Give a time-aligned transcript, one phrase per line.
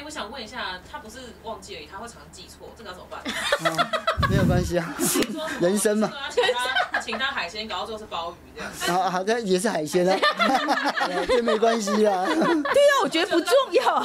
[0.00, 3.20] 哎，我想问一下，他不是忘记而已，他会常记错，这个要怎么办？
[4.30, 4.94] 没有关系啊，
[5.60, 6.10] 人生嘛。
[6.30, 8.72] 请他请他海鲜，搞到最后是鲍鱼这样。
[8.98, 10.18] 好 好，像也是海鲜啊，
[11.28, 12.24] 这没关系啊。
[12.24, 14.02] 对啊，我觉得不重要。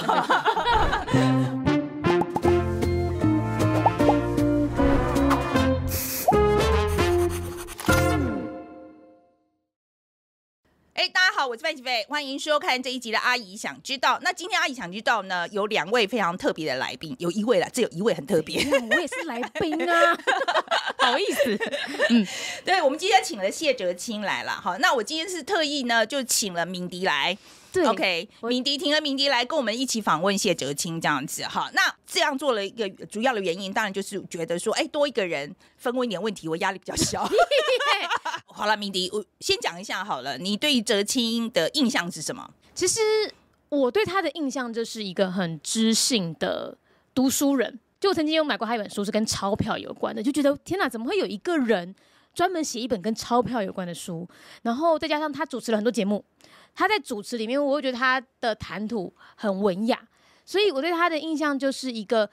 [11.45, 14.15] 好，我是范启飞，欢迎收看这一集的《阿姨想知道》。
[14.23, 20.17] 那今天阿姨想知道呢，有两位非常特别的来宾，有一位了，只有一位很特别，我也是来宾啊，
[20.97, 21.55] 好意思。
[22.09, 22.25] 嗯，
[22.65, 27.37] 对，我们今天请了谢哲青来了，好，那我今天是特意呢，就请了敏迪来。
[27.83, 37.27] OK，敏迪听了敏迪来跟我们一起访问谢哲青这样子哈，那这样做了一个主要的原因，当然就是觉得说，哎，多一个人分问一点问题，我压力比较小。
[38.47, 42.49] 好了，敏迪，我先讲一下好了，你对哲青的印象是什么？
[42.73, 43.01] 其实
[43.69, 46.77] 我对他的印象就是一个很知性的
[47.13, 51.93] 读书人，就我曾经有买过他一本书，是跟钞票有关的，就觉得天哪，怎么会有一个人
[52.33, 54.27] 专门写一本跟钞票有关的书？
[54.61, 56.23] 然后再加上他主持了很多节目。
[56.75, 59.99] 他在主持里面，我会觉得他的谈吐很文雅，
[60.45, 62.29] 所以我对他的印象就是一个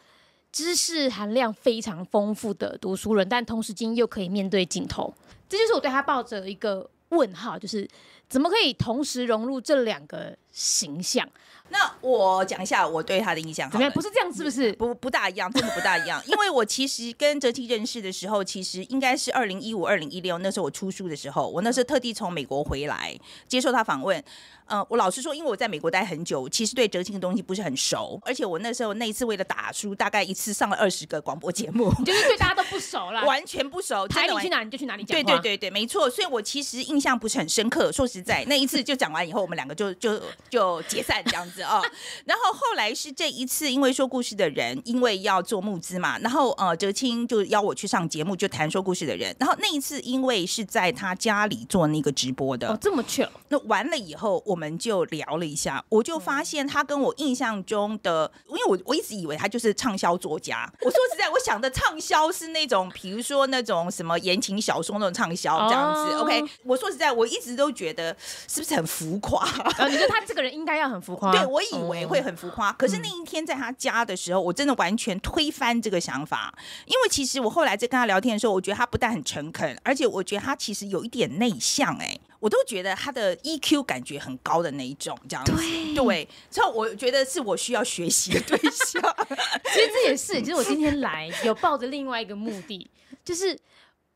[0.50, 5.14] 知识含量非常丰富的读书人，但同时间又可以面对镜头，
[5.48, 7.88] 这就是我对他抱着一个问号，就是
[8.28, 11.28] 怎么可以同时融入这两个形象。
[11.68, 13.90] 那我讲一下我对他的印象，怎么样？
[13.92, 14.70] 不是这样，是不是？
[14.74, 16.22] 不不大一样，真的不大一样。
[16.28, 24.22] 因为我其实跟哲青认识的时候，其实应该是二零一五、二零一六，那时候我出书的时候，我那时候特地从美国回来接受他访问。
[24.66, 35.14] 嗯，我老实说，因为我在美国待很久，其实对哲青的东西不是很熟，而且我那时候那一次为了打书，大概一次上了二十个广播节目， 就是对大家都不熟了，完全不熟，台你去哪你就去哪里讲。
[35.14, 36.08] 对对对对，没错。
[36.08, 37.90] 所以我其实印象不是很深刻。
[37.90, 41.82] 说实在，那一次就讲完以后，我们两个就就就解散这样子哦。
[42.24, 49.34] 然后后来是这一次，因为说故事的人因为要做募资嘛，然后呃，哲青就邀我去上节目，就谈说故事的人。
[49.40, 53.28] 然后那一次因为是在他家里做那个直播的，哦，这么巧。
[53.48, 55.22] 那完了以后，我们就聊。
[55.32, 60.70] 了一下，我就发现他跟我印象中的，因为我我一直以为他就是畅销作家。
[60.82, 66.14] 我说实在，我想的畅销是那种，比如说那种什么言情小说那种畅销这样子。
[66.16, 68.14] OK，我说实在，我一直都觉得
[68.46, 69.42] 是不是很浮夸？
[69.88, 71.30] 你说他这个人应该要很浮夸？
[71.30, 72.72] 对，我以为会很浮夸。
[72.72, 76.54] 可是那一天在他家的时候，我真的完全推翻这个想法。
[76.86, 81.94] 因为其实我后来在跟他聊天的时候，我觉得他不但很诚恳，而且我觉得他其实有一点内向。
[81.98, 82.18] 哎。
[82.40, 85.52] 我都觉得他的 EQ 感觉很高的那一种，这样子，
[85.94, 89.00] 对，所以我觉得是我需要学习的对象。
[89.72, 92.90] 其实这也是，其实我今天来有抱着另外一个目的，
[93.24, 93.56] 就是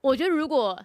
[0.00, 0.76] 我觉得如果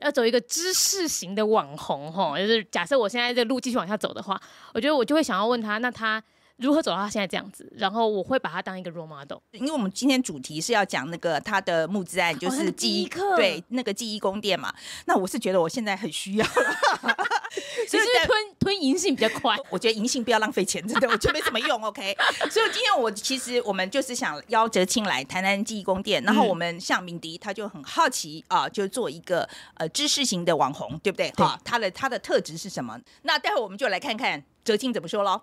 [0.00, 4.40] 要走一个知识型的网红，哈，就是假设我现在这路继续往下走的话，
[4.74, 6.22] 我觉得我就会想要问他，那他。
[6.60, 7.66] 如何走到他现在这样子？
[7.74, 14.70] 然后我会把他当一个 role model，因为我们今天主题是要讲那个他的募资案，就是记忆课，对，那个记忆宫殿嘛。
[15.06, 16.44] 那我是觉得我现在很需要，
[17.88, 19.56] 所以吞吞银杏比较快。
[19.70, 21.82] 我觉得银杏不要浪费钱，真的，我觉得没什么用。
[21.82, 22.16] OK，
[22.50, 31.30] 所以今天我其实我们就是想邀哲青来谈谈记忆宫殿，然后我们向敏迪他就很好奇啊，就做一个呃知识型的网红，对不对？
[31.32, 32.98] 哈，他的他的特质是什么？
[33.22, 35.42] 那待会我们就来看看哲青怎么说喽。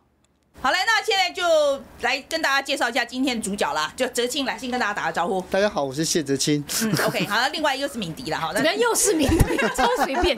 [0.59, 1.43] 好嘞，那现在就
[2.01, 5.39] 来跟大家介绍一下今天的主角啦，就哲青来先跟大家打个招呼。
[5.51, 6.63] 大家好，我是谢哲青。
[6.81, 10.35] 嗯， OK，好了，另外又是敏迪了，好，那又是敏迪，超随便。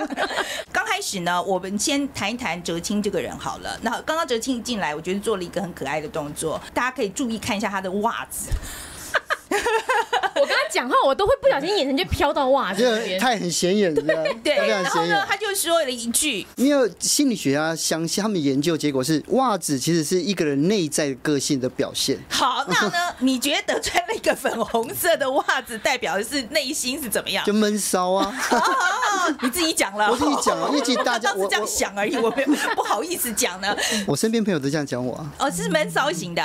[0.74, 3.80] 刚开始呢，我们先谈一谈哲青这个人好了。
[3.82, 8.50] 那刚刚哲青一进来，我觉得做了一个很可爱的动作，大家可以注意看一下他的袜子。
[10.36, 14.02] 我跟他讲话，我都会不小心眼神就飘到袜子那边，他很显眼了，
[14.44, 22.18] 对，然后呢，他就说了一句，因为心理学家相信，他们研究结果是袜子其实是一个人内在个性的表现。
[22.30, 27.44] 好，那呢， 你觉得穿了一个粉红色的袜子，代表的是内心是怎么样？
[27.46, 28.34] 就闷骚啊！
[29.42, 33.76] 你自己讲了，我自己讲了，一起大家 我这样想而已，我没有不好意思讲呢。
[34.06, 35.32] 我身边朋友都这样讲我啊。
[35.40, 36.42] 哦，是闷骚型的，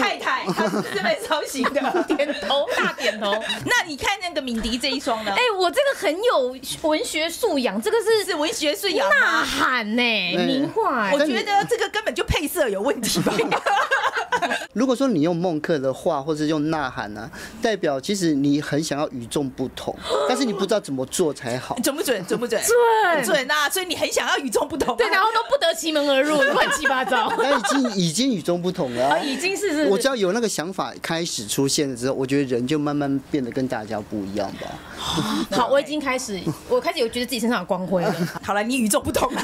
[0.00, 3.32] 太太，他是闷骚型的，点头 大点头。
[3.64, 5.32] 那你看那个敏迪这一双呢？
[5.36, 10.02] 哎，我这个很有文学素养，这个是是文学素养呐喊呢，
[10.46, 11.10] 名画。
[11.12, 13.32] 我觉得这个根本就配色有问题吧。
[14.72, 17.28] 如果说你用孟克的话，或者用呐喊呢，
[17.60, 19.94] 代表其实你很想要与众不同，
[20.28, 21.76] 但是你不知道怎么做才好。
[21.82, 22.24] 准不准？
[22.26, 22.60] 准不准？
[22.62, 23.68] 准准啊！
[23.68, 27.32] 所以你很想要与众不同，对，然后都不得其门而入， 乱七八糟。
[27.38, 29.86] 那已经已经与众不同了，已经是是。
[29.88, 34.68] 我只要有那个想法开始出现了之后，我觉得人就慢慢变得跟大家不一样吧。
[35.52, 38.14] 好，我已经开始，我开始有觉得自己身上有光辉了。
[38.42, 39.40] 好了，你与众不同了，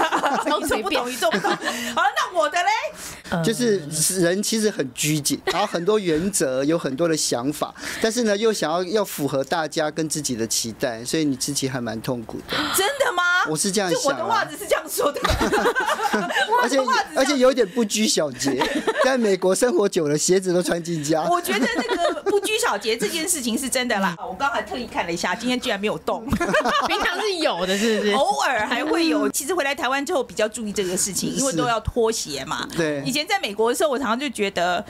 [0.47, 1.51] 与众不同，与众不同。
[1.95, 4.85] 好了，那我的嘞，就是人其实很。
[4.95, 12.57] 拘谨，然后很多原则，有很多的想法，但是呢，又想要要符合大家跟自己的期待，所以你自己还蛮痛苦的。
[12.77, 13.23] 真的吗？
[13.51, 15.21] 我是这样想啊，的袜子是这样说的，
[16.63, 18.65] 而且我的袜子而且有点不拘小节，
[19.05, 21.23] 在美国生活久了，鞋子都穿进家。
[21.25, 21.97] 我觉得那个
[22.35, 24.17] 不拘小节这件事情是真的啦。
[24.19, 26.27] 我刚才特意看了一下，今天居然没有动，
[26.89, 28.13] 平常是有的，是不是？
[28.19, 29.29] 偶尔还会有。
[29.29, 32.69] 其实回来台湾之后比较注意这个事情，因为都要脱鞋嘛。
[32.77, 34.85] 对以前在美国的时候，我常常就觉得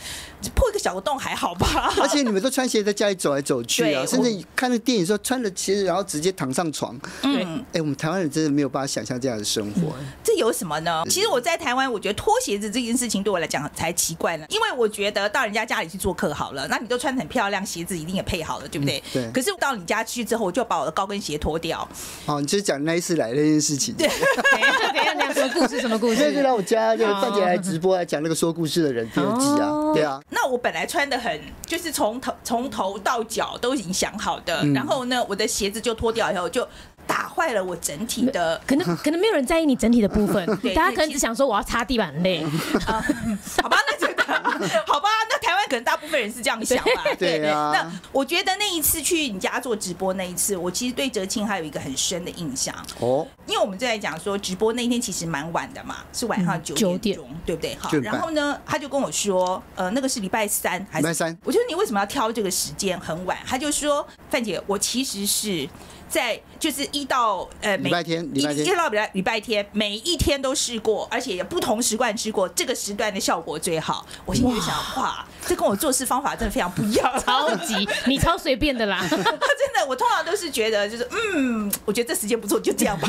[0.50, 1.92] 破一个小洞还好吧。
[2.00, 6.98] 而且你们都穿鞋在家里走来走去啊，甚至看那电影的时候穿了鞋子，然后直接躺上床。
[7.22, 9.94] 嗯，哎、我们台湾人真的没有办法想象这样的生活。
[10.22, 11.04] 这有什么呢？
[11.08, 18.98] 其实我在台湾，我觉得脱鞋子这件事情对我来讲才奇怪呢，因为我觉得到人家家里去做客好了，那你都穿得很漂亮，鞋子一定也配好了，对不对？
[18.98, 21.86] 嗯对可是到你家去之后，我就把我的高跟鞋脱掉，
[22.26, 23.94] 哦，你就是讲那一次来的那件事情。
[23.94, 24.18] 等一下，
[24.52, 25.80] 等一下，等一下，什么故事？
[25.80, 26.42] 什么故所以就事？
[26.44, 34.74] 来我家，就哦范姐来直播来讲那个说故事的人第二季啊，哦对啊，那我本来穿的很，就是从头从头到脚都已经想好的，嗯。
[34.74, 36.66] 然后呢，我的鞋子就脱掉以后，就
[37.06, 42.42] 打坏了我整体的可能可能没有人在意你整体的部分 对，大家可能只想说我要擦地板很累，
[42.86, 43.04] 啊，
[43.62, 44.23] 好吧，那这个
[44.86, 47.04] 好吧，那台湾可能大部分人是这样想吧。
[47.18, 57.76] 对啊那我觉得那一次去你家做直播那一次，我其实对哲青还有一个很深的印象，哦，因为我们在讲说直播那一天其实蛮晚的嘛，是晚上九9点钟，对不对？
[57.76, 63.36] 好然后呢，他就跟我说，呃，那个是礼拜三还是礼拜三我就说你为什么要挑这个时间很晚？
[63.46, 65.68] 他就说，范姐，我其实是。
[66.14, 74.06] 在就是一到呃每礼拜天礼拜天一一到礼拜礼拜天，每一天都试过，而且也不同时段试过，这个时段的效果最好。
[74.24, 77.22] 我心里就想，哇，这跟我做事方法真的非常不一样。
[77.26, 77.74] 超级
[78.06, 79.04] 你超随便的啦。
[79.10, 83.08] 真的，我通常都是觉得就是嗯，我觉得这时间不错，就这样吧。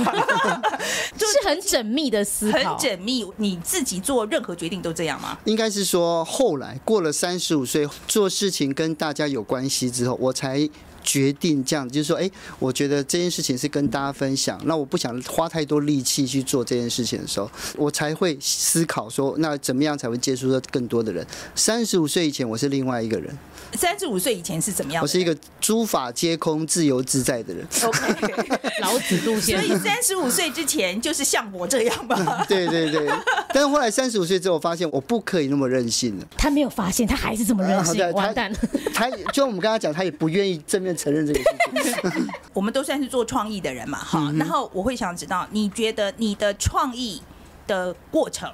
[1.15, 5.37] 就是很缜密的思很考，缜密，你自己做任何决定都这样吗？
[5.45, 10.67] 应该是说后来过了三十五岁，做事情跟大家有关系之后，我才。
[11.05, 12.29] 决定这样，就是说，哎、
[12.59, 21.25] 我觉得这件事情是跟大家分享，那我不想花太多力气去做这件事情的时候，我才会思考说，那怎么样才会接触到更多的人？
[21.53, 23.37] 三十五岁以前，我是另外一个人，
[23.75, 25.04] 三十五岁以前是怎么样的？
[25.04, 27.66] 我是一个诸法皆空、自由自在的人。
[27.83, 29.75] OK， 老子路线所。
[29.75, 32.45] 以三十五岁之前就是像我这样吧。
[32.50, 33.07] 对对对，
[33.50, 36.25] 但是后来三十五岁之后，我发现我不可以那么任性了。
[36.38, 38.57] 他没有发现，他还是这么任性完蛋了。
[38.94, 41.39] 他就我们刚刚讲，他也不愿意正面承认这个
[41.83, 42.27] 事情。
[42.54, 44.31] 我们都算是做创意的人嘛，哈。
[44.38, 47.22] 然后我会想知道，你觉得你的创意
[47.68, 48.50] 的过程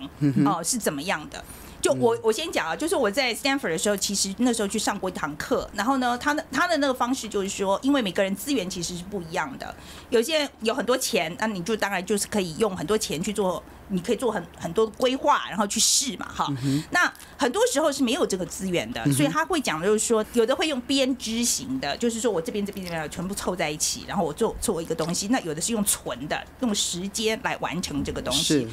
[0.45, 1.43] 哦是怎么样的？
[1.81, 9.73] 就我我先讲啊，就是我在 Stanford 的时候，其实那时候去上过一堂课，然后呢，他的他的那个方式就是说，因为每个人资源其实是不一样的，
[10.09, 16.47] 有些人有很多钱，那你就当然就是可以用很多钱去做，你可以做很很多规划，然后去试嘛，哈。
[16.91, 25.27] 那很多时候是没有这个资源的，所以他会讲就是说，有的会用编织型的，就是说我这边这边这边全部凑在一起，然后我做做一个东西。
[25.29, 28.67] 那有的是用存的，用时间来完成这个东西是。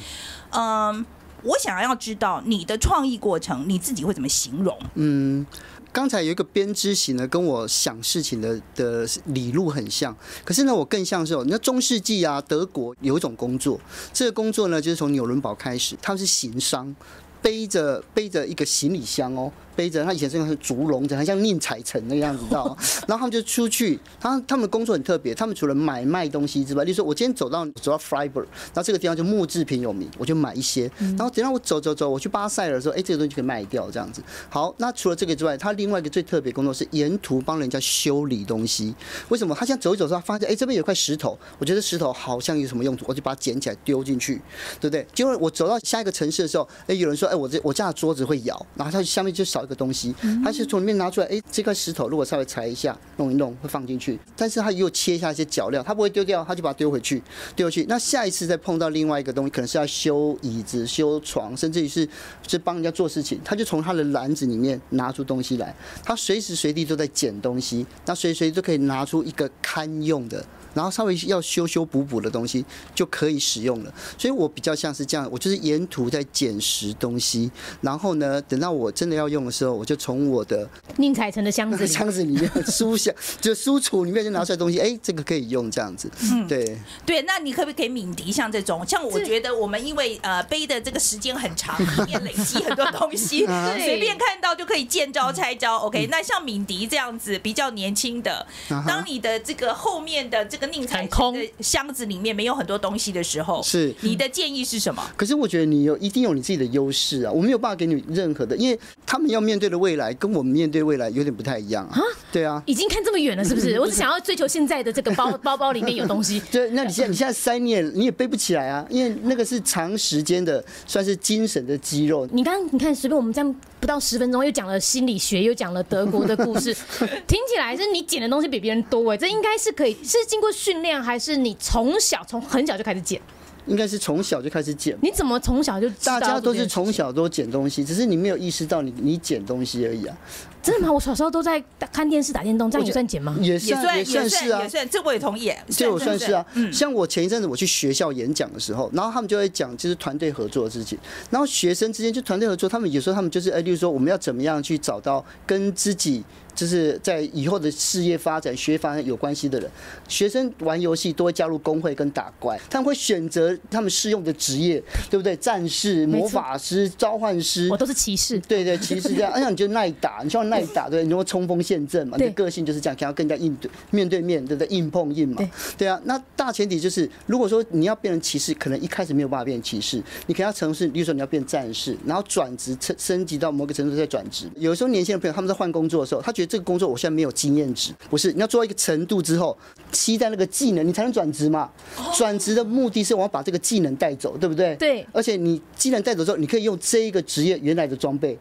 [0.51, 1.05] 嗯，
[1.43, 4.77] 我想要知道你的创意过程，你自己会怎么形容？
[4.95, 5.45] 嗯，
[5.91, 10.15] 刚才有一个编织型的，跟我想事情的的理路很像。
[10.43, 13.79] 可是呢，我更像是哦，你看中世纪啊，德国有一种工作，
[14.13, 16.95] 这个工作呢，就是从纽伦堡开始，他们是行商。
[17.41, 22.75] 背着背着一个行李箱哦，背着他以前是那个竹笼子，很像宁采臣那个样子，知道吗？
[23.07, 28.43] 然后他们就出去，他他们的工作很特别，他们除了买卖东西之外，例如说我今天走到走到 Freiburg，
[28.73, 34.21] 然后这个地方就木制品有名，我就买一些，然后等到我走走走，我去巴塞尔的时候，哎，这个东西可以卖掉这样子。
[34.49, 38.93] 好，那除了这个之外，他另外一个最特别工作是沿途帮人家修理东西。
[39.29, 39.55] 为什么？
[39.55, 44.41] 他现在走一走之后，发现哎这边有块石头，我觉得石头好像有什么用途，我就把它捡起来丢进去，
[44.81, 45.07] 对不对？
[45.13, 57.23] 结果我走到下一个城市的时候，哎，有人说哎我这我家的桌子会摇，然后他下面就少一个东西，他是从里面拿出来，哎这块石头如果稍微裁一下，弄一弄会放进去，但是他又切下一些脚料，他不会丢掉，他就把它丢回去，
[57.55, 57.85] 丢回去。
[57.87, 62.05] 那下一次再碰到另外一个东西，可能是要修椅子、修床，甚至于是
[62.47, 65.73] 是帮人家做事情，他就从他的篮子里面拿出东西来，
[66.03, 70.43] 他随时随地都在捡东西，那随时随地都可以拿出一个堪用的。
[70.71, 77.49] 然后稍微要修修补补的东西就可以使用了，所以我比较像是这样，我就是沿途在捡拾东西，
[77.81, 86.77] 然后呢，等到我真的要用的时候，我就从我的宁采臣的箱子里，箱子里面书箱， 就书橱里面就拿出来东西，哎，这个可以用这样子，嗯对。
[87.05, 88.85] 对，那你可不可以给敏迪像这种？
[88.85, 95.77] 像我觉得我们因为呃背的这个时间很长，里面累积很多东西， 对随便看到就可以见招拆招。
[95.77, 105.03] OK，那像敏迪这样子比较年轻的，啊当你的这个后面的这个宁采空臣的箱子里面没有很多东西的时候，是你的建议是什么？
[105.15, 111.99] 可是我觉得你有一定有你自己的优势啊，我没有办法给你任何的，因为他们要面对的未来跟我们面对未来有点不太一样啊。
[112.31, 113.77] 对啊，已经看这么远了，是不是？
[113.81, 116.39] 我只想要追求现在的这个包包包里面有东西。
[116.51, 122.27] 对，那你现在你现在塞你也你也背不起来啊，因为那个是长时间的，算是精神的肌肉。
[122.31, 126.71] 你刚刚你看，随便我们这样不到十分钟，又讲了心理学，又讲了德国的故事，
[127.25, 133.19] 听起来是你捡的东西比别人多哎，这应该是可以是经过训练，还是你从小从很小就开始捡？
[133.69, 134.97] 应该是从小就开始捡。
[135.01, 140.17] 你怎么从小就大家都是从小都捡东西，只是你没有意识到你你捡东西而已啊。
[140.61, 140.91] 真的吗？
[140.91, 143.37] 我小时候都在看电视打电动，这样也算捡吗？
[143.41, 144.69] 也也算算也算是啊也。
[144.69, 145.51] 算，这我也同意。
[145.69, 150.97] 这我算是啊，嗯，像我前一阵子我去学校演讲的时候，然后他们就会讲就是团队合作的事情，
[151.29, 156.23] 然后学生之间就团队合作，他们有时候他们就是哎，例如说我们要怎么样去找到跟自己
[156.53, 159.71] 就是在以后的事业发展、学业发展有关系的人。
[160.07, 165.35] 学生玩游戏都会加入工会跟打怪，他们会选择他们适用的职业，对不对？
[165.37, 168.37] 战士、魔法师、召唤师我，都是骑士。
[168.39, 169.31] 对对，其实是这样。
[169.31, 172.17] 而且你就耐打，你希望耐打，对，你会冲锋陷阵嘛。
[172.17, 174.67] 你的个性就是这样，想要跟人家应对，面对面，对不对？
[174.75, 175.41] 硬碰硬嘛
[175.77, 175.87] 对。
[175.87, 184.49] 啊，那大前提就是，如果说你要变成骑士，可能一开始没有办法变成骑士，你可能要尝试，比如说你要变战士，然后转职升升级到某个程度再转职。
[184.55, 189.57] 有时候年轻的朋友他们在换工作的时候，他觉得这个工作我现在没有经验值，不是你要做到一个程度之后，
[189.91, 191.69] 期待那个技能，你才能转职嘛。
[192.15, 194.75] 转职的目的是我要把这个技能带走，对不对？
[194.75, 198.37] 对而且你技能带走之后，你可以用这一个职业原来的装备。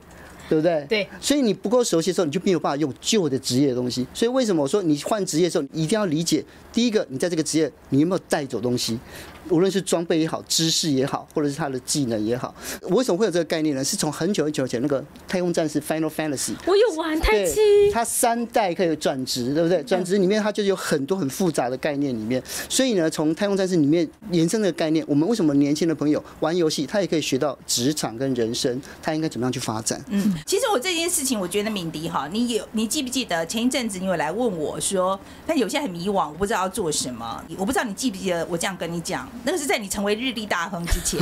[0.49, 0.87] 对不对？
[0.89, 1.09] 对。
[1.21, 4.07] 所以你不够熟悉的时候，你就没有办法用旧的职业的东西。
[4.15, 8.99] 所以为什么我说你换职业的时候，你一定要理解，第一个，你在这个职业你有没有带走东西，
[9.51, 12.55] 无论是装备也好，知识也好，或者是他的技能也好。
[12.83, 13.83] 我为什么会有这个概念呢？
[13.83, 16.51] 是从很久很久以前那个《太空战士 Final Fantasy》。
[16.67, 19.83] 我有玩太七，它三代可以转职，对不对？
[19.83, 30.03] 转职里面它就有很多很复杂的概念里面，所以呢，从太空战士里面延伸的概念，我们为什么年轻的朋友玩游戏，他也可以学到职场跟人生，他应该怎么样去发展？
[30.09, 41.21] 嗯，其实我这件事情，我觉得敏迪哈，你有你记不记得前一阵子你有来问我说，但有些很迷惘，我不知道要做什么，我不知道你记不记得我这样跟你讲，那个是在你成为日历大亨之前，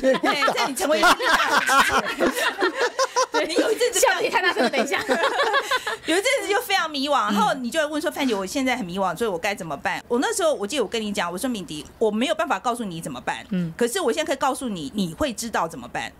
[0.00, 2.72] 对，在你成为日历大亨之前，
[3.32, 4.98] 对你有一阵子笑得也太大声了，等一下。
[6.06, 16.10] 有一阵子就非常迷惘，然后你就会问说：“范姐，我现在很迷惘，所以我该怎么办？”我那时候我记得我跟你讲，我说：“敏迪，我没有办法告诉你怎么办，嗯，可是我现在可以告诉你，你会知道怎么办。”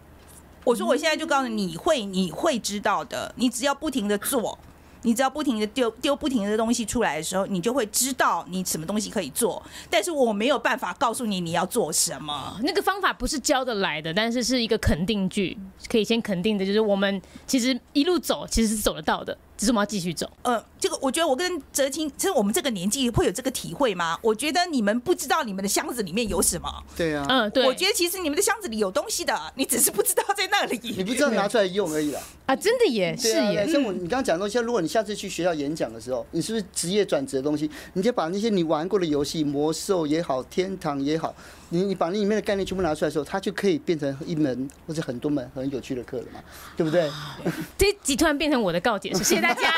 [0.64, 4.58] 我说：“我现在就告诉你，你会你会知道的，你只要不停的做。”
[5.02, 9.62] 你只要不停的丢丢不停的东西出来的时候，你就会知道你什么东西可以做。
[9.88, 12.58] 但是我没有办法告诉你你要做什么。
[12.62, 15.56] 那个方法不是教得来的，但是是一个肯定句，
[15.88, 20.30] 可以先肯定的，就是我们其实一路走其实是走得到的，只是我们要继续走。
[20.42, 24.18] 呃，这个我觉得我跟哲青，其实我们这个年纪会有这个体会吗？
[24.22, 26.68] 我觉得你们不知道你们的箱子里面有什么。
[26.96, 30.94] 对啊，嗯，对，我觉得其实你们的箱子里有东西的，你只是不知道在那里。
[30.96, 32.20] 你不知道拿出来用而已啦。
[32.46, 41.34] 啊，真的耶是耶对，像我你刚刚讲的东西，如果你下次去学校演讲的时候，你是不是职业转职的东西，你就把那些你玩过的游戏，魔兽也好，天堂也好，
[41.70, 46.40] 你你把那里面的概念全部拿出来的时候，它就可以变成一门或者很多门很有趣的课了嘛，
[46.76, 47.10] 对不对？
[47.76, 49.70] 这一集突然变成我的告解式，谢谢大家，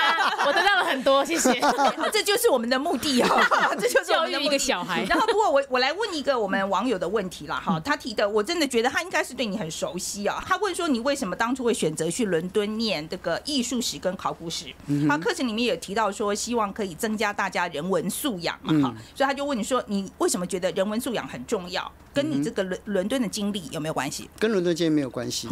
[0.47, 1.53] 我得到了很多，谢谢。
[2.13, 3.29] 这就是我们的目的哦，
[3.79, 10.43] 这就是我教育一们的目的个小孩，然后，不过我我来问一个我们网友的问题啦，哈，他提的我真的觉得他应该是对你很熟悉啊。
[10.47, 14.67] 他问说你为什么当初会选择去伦敦念这个艺术史跟考古史？
[15.09, 21.80] 他课程里面有提到说希望可以增加大家人文素养嘛，哈，所以他就问你说你为什么觉得人文素养很重要？
[22.13, 24.29] 跟你这个伦伦敦的经历有没有关系？
[24.39, 25.49] 跟伦敦经历没有关系，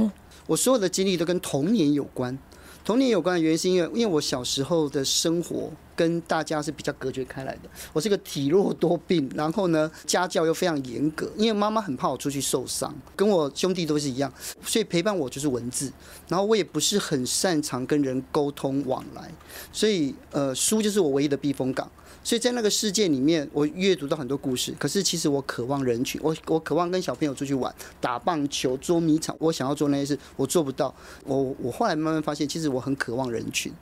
[0.47, 2.37] 我所有的经历都跟童年有关。
[2.85, 7.69] 童年有关的原因是因为，因为我小时候的生活跟大家是比较隔绝开来的。
[7.93, 14.33] 我是个体弱多病，然后呢家教又非常严格，因为妈妈很怕我出去受伤，跟我兄弟都是一样，
[14.65, 15.93] 所以陪伴我就是文字。
[16.29, 19.31] 然后我也不是很擅长跟人沟通往来，
[19.71, 21.91] 所以呃书就是我唯一的避风港。
[22.29, 24.71] 所以在那个世界里面，我阅读到很多故事。
[24.79, 29.35] 可是其实我渴望人群，我我渴望跟小朋友出去玩、打棒球、捉迷藏。
[29.39, 30.95] 我想要做那些事，我做不到。
[31.25, 33.73] 我我后来慢慢发现，其实我很渴望人群。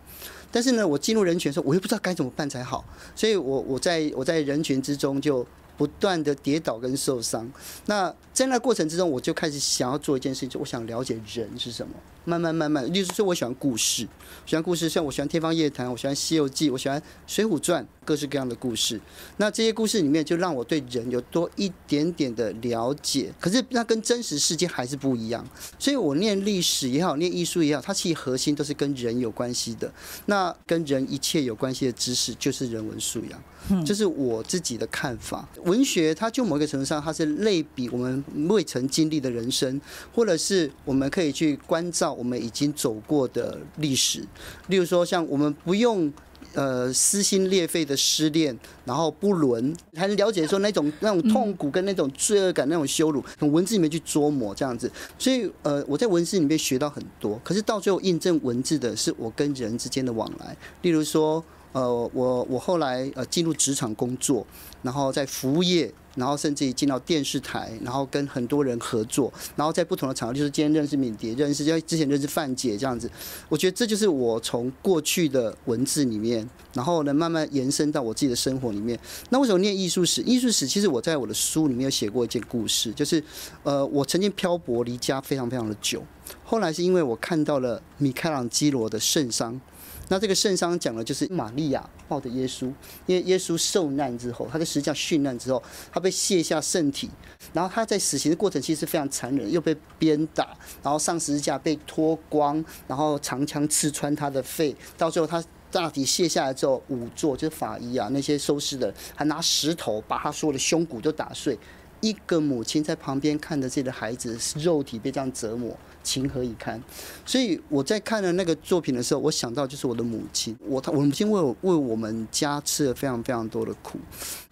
[0.53, 2.85] 但是呢，我进入人群的时候，我又不知道该怎么办才好。
[3.17, 5.45] 所以我我在我在人群之中就
[5.77, 7.51] 不断的跌倒跟受伤。
[7.87, 11.93] 那在那过程之中，我就开始想要做一件事情，就我想了解人是什么。
[12.27, 14.07] 慢慢慢慢，例如说，我喜欢故事，
[14.45, 19.01] 喜欢故事，像我喜欢《天方夜谭》，我喜欢《西游记》，我喜欢《水浒传》，各式各样的故事。
[19.37, 23.33] 那这些故事里面，就让我对人有多一点点的了解。
[23.41, 25.47] 可是那跟真实世界还是不一样。
[25.79, 29.93] 所以我念历史也好，念艺术也好，它其实核心都是跟人有关系的。
[30.27, 33.41] 那跟人一切有关系的知识，就是人文素养。
[33.85, 35.49] 这是我自己的看法。
[35.65, 39.81] 文学它就某一个程度上，它是类比我们未曾经历的人生，
[40.15, 44.25] 或者是我们可以去关照我们已经走过的历史，
[44.69, 46.13] 例如说像我们不用。
[46.55, 54.91] 呃，撕心裂肺的失恋，然后不伦，还能了解说那种那种痛苦跟那种罪恶感、那种羞辱，从文字里面去琢磨这样子。
[55.19, 57.39] 所以，呃，我在文字里面学到很多。
[57.45, 60.57] 可是到最后印证文字的是我跟人之间的往来。
[60.81, 64.47] 例如说，呃，我我后来呃进入职场工作，
[64.81, 65.93] 然后在服务业。
[66.17, 73.09] 然后甚至于进到电视台，然后跟很多人合作，然后在不同的场合，就是今天认识敏蝶，认识之前认识范姐这样子。
[73.49, 78.99] 我觉得这就是我从过去的文字里面，然后呢慢慢延伸到我自己的生活里面。
[79.31, 80.23] 那为什么念艺术史？
[80.23, 83.23] 艺术史其实我在我的书里面有写过一件故事，就是
[83.63, 86.03] 呃我曾经漂泊离家非常非常的久，
[86.43, 89.61] 后来是因为我看到了米开朗基罗的圣殇。
[90.09, 92.67] 那这个圣伤讲的就是玛利亚抱着耶稣，
[93.07, 97.11] 因为耶稣受难之后，他在十字架殉难之后，他被卸下圣体，
[97.53, 111.59] 然后他在死刑的过程其实非常残忍，又被鞭打，然后上十字架被脱光，然后长枪刺穿他的肺，到最后他大体卸下来之后，仵作就是法医啊那些收尸的，还拿石头把他所有的胸骨都打碎。
[112.01, 116.81] 一个母亲在旁边看着自己的孩子肉体被这样折磨，情何以堪？
[117.25, 123.99] 所以我在看了那个作品的时候，我想到就是我的母亲，我我母亲为我为我们家吃了非常非常多的苦，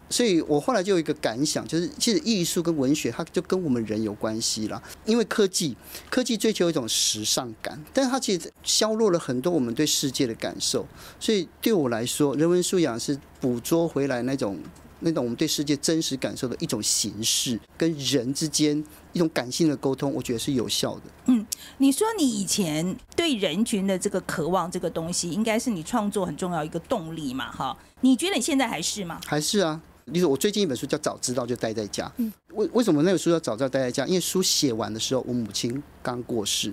[0.09, 4.83] 所以我后来就有一个感想，就是其实艺术跟文学它就跟我们人有关系啦。
[5.05, 5.77] 因为科技
[6.11, 10.87] 科技追求一种时尚感，但它其实削弱了很多我们对世界的感受。
[11.21, 14.59] 所以对我来说，人文素养是捕捉回来那种。
[15.05, 18.83] 那种我们对世界真实感受的一种形式，跟人之间
[19.13, 21.03] 一种感性的沟通，我觉得是有效的。
[21.27, 21.47] 嗯，
[21.77, 27.53] 你说你以前对人群的这个渴望，这个东西，应该是你创作很重要一个动力嘛？
[27.53, 29.21] 哈，你觉得你现在还是吗？
[29.27, 29.81] 还是啊。
[30.07, 34.07] 例如我最近一本书叫《早知道就待在家》，嗯为为什么那本书叫早知道待在家？
[34.07, 36.73] 因为书写完的时候，我母亲刚过世，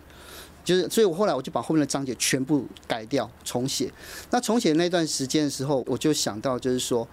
[0.65, 3.89] 就是所以我后来我就把后面的章节全部改掉重写。
[4.31, 7.07] 那重写那段时间的时候，我就想到就是说。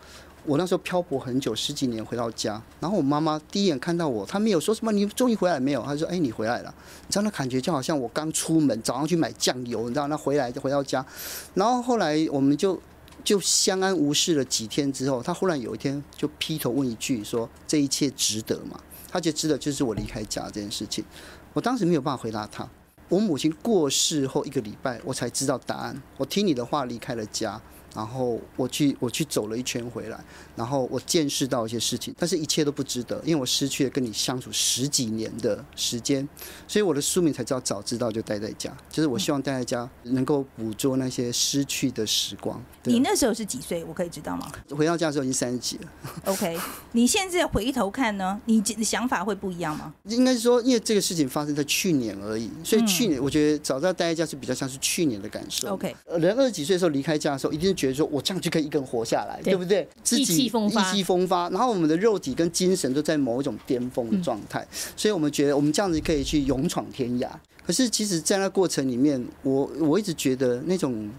[0.49, 6.75] 我那时候漂泊很久，十几年回到家，然后我妈妈第一眼看到我，她没有说什么“你终于回来没有”，她说：“哎，你回来了。”
[7.07, 11.05] 你知道那感觉就好像我刚出门，早上去买酱油，你知道那回来就回到家，
[11.53, 12.81] 然后后来我们就
[13.23, 18.81] 就相安无事了几天之后，她忽然有一天就劈头问一句说：“这一切值得吗？”
[19.13, 21.05] 她觉得值得，就是我离开家这件事情。
[21.53, 22.67] 我当时没有办法回答她。
[23.11, 26.03] 我母亲过世后一个礼拜，我才知道答案。
[26.17, 27.61] 我听你的话离开了家。
[27.99, 36.27] 然后我去我去走了一圈回来，然后我见识到一些事情，但是一切都不值得，因为我失去了跟你相处十几年的时间，
[36.69, 42.63] 所以我的书名才叫早知道就待在家，就是我希望待在家能够捕捉那些失去的时光。
[42.85, 43.85] 你那时候是几岁？
[43.85, 44.49] 我可以知道吗？
[44.71, 45.93] 回到家的时候已经三十几了。
[46.27, 46.57] OK，
[46.93, 49.93] 你现在回头看呢，你想法会不一样吗？
[50.05, 55.71] 应该是说，因为这个事情发生在去年而已，所以去年我觉得早知道待在家是比较像是去年的感受。
[55.71, 57.88] OK，人二十几岁的时候离开家的时候，一定是。
[57.89, 59.89] 觉得说我这样就可以一个人活下来，对不对？
[60.11, 61.49] 意气风发，意气风发。
[61.51, 67.29] 然后我们的肉体跟精神都在某一种巅峰的状态，所以我们觉得我们这样子可以去勇闯天涯。
[67.67, 71.11] 可是其实，在那过程里面，我我一直觉得那种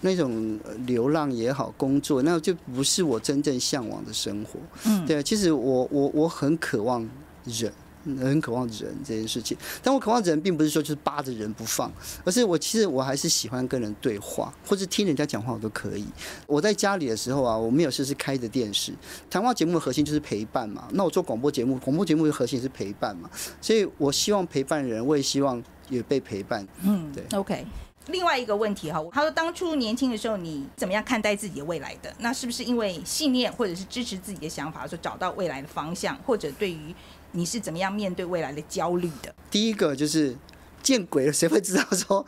[0.00, 4.58] 那种流浪也好，工作那就不是我真正向往的生活。
[4.84, 5.22] 嗯，对。
[5.22, 7.08] 其实我我我很渴望
[7.44, 7.72] 忍。
[8.16, 11.92] 很渴望人这件事情，但我渴望人并不是说就是扒着人不放，
[12.24, 16.06] 而是我其实我还是喜欢跟人对话，或者听人家讲话我都可以。
[16.46, 18.92] 我在家里的时候啊，我没有事是开着电视，
[19.28, 20.88] 谈话节目的核心就是陪伴嘛。
[20.92, 23.28] 那我做广播节目，广播节目的核心也是陪伴嘛，
[23.60, 26.66] 所以我希望陪伴人，我也希望也被陪伴。
[26.82, 27.38] 嗯，对。
[27.38, 27.66] OK，
[28.06, 32.14] 另外一个问题哈，他说当初年轻的时候你怎么样看待自己的未来的？
[32.18, 36.94] 那是不是因为信念或者是支持自己的想法，说找到未来的方向，或者对于？
[37.32, 39.34] 你是怎么样面对未来的焦虑的？
[39.50, 40.34] 第一个就是
[40.82, 42.24] 见鬼了，谁会知道说，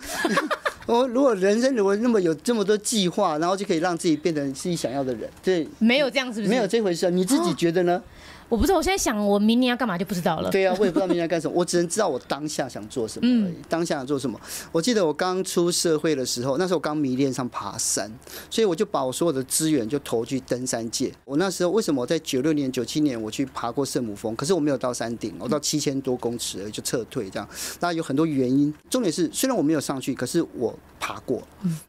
[0.87, 5.29] 我 如果人生如果那么有这么多计划，然后就可以让自己变成自己想要的人？
[5.43, 6.49] 对，没有这样，是不是？
[6.49, 8.03] 没有这回事，你自己觉得呢？
[8.51, 10.51] 我不知道，我现在想我明年要干嘛就不知道了。
[10.51, 13.55] 对啊，我也不知道明年要干什么，我只能知道我当下想做什么而已。
[13.69, 14.39] 当下想做什么？
[14.73, 18.11] 我记得我刚出社会的时候，那时候我刚迷恋上爬山，
[18.51, 21.13] 所以我就把我所有的资源就投去登山界。
[21.25, 27.49] 我那时候为什么我在九六年、九七年我去爬过圣母峰，可是我没有到山顶，我到七千多公尺而已就撤退这样。
[27.79, 31.41] 那有很多原因，重点是虽然我没有上去，可是我爬过。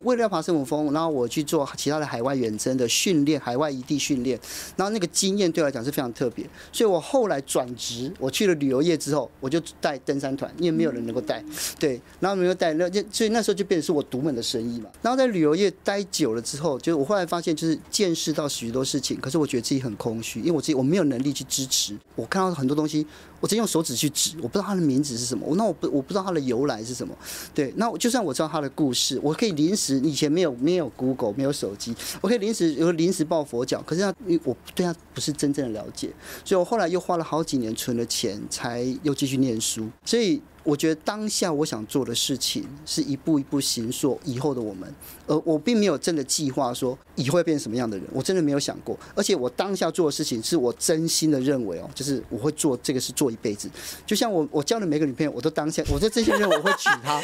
[0.02, 4.40] 为了要爬圣母峰，然后我去做其他的海外远征的训练，海外异地训练，
[4.76, 6.46] 然后那个经验对我来讲是非常特别。
[6.72, 11.44] 所以我后来转职，我去了旅游业之后，我就带登山团，因为没有人能够带，
[11.80, 14.90] 对，然后没有带，那就所以那时候就变成是我独门的生意嘛。
[15.02, 21.98] 然后在旅游业待久了之后，就是我后来发现，就是见识到许多事情，可是我觉得自己很空虚，因为我自己我没有能力去支持。
[22.16, 23.06] 我看到很多东西，
[23.42, 27.14] 我直接用手指去指，我不知道它的名字是什么，那我不我不知道它的由来是什么。
[27.54, 36.10] 对，那我就算我知道它的故事，我可以临时以前没有没有 Google 没有手机，我可以临时有临时抱佛脚，可是他我对他不是真正的了解，
[36.46, 40.42] 所以我后来又花了好几年存了钱，才又继续念书，所以。
[40.64, 44.94] 我觉得当下我想做的事情是一步一步行塑以后的我们，
[45.28, 48.98] 而我并没有真的计划说以后会变成什么样的人，我真的没有想过。
[49.16, 53.70] 而且我当下做的事情是我真心的认为哦，就是我会做这个是做一辈子。
[54.06, 57.22] 就像我我交的每个女朋友，我都当下我在真心认为我会娶她。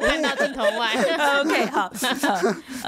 [0.00, 0.96] 看到镜头外
[1.40, 1.92] ，OK，好，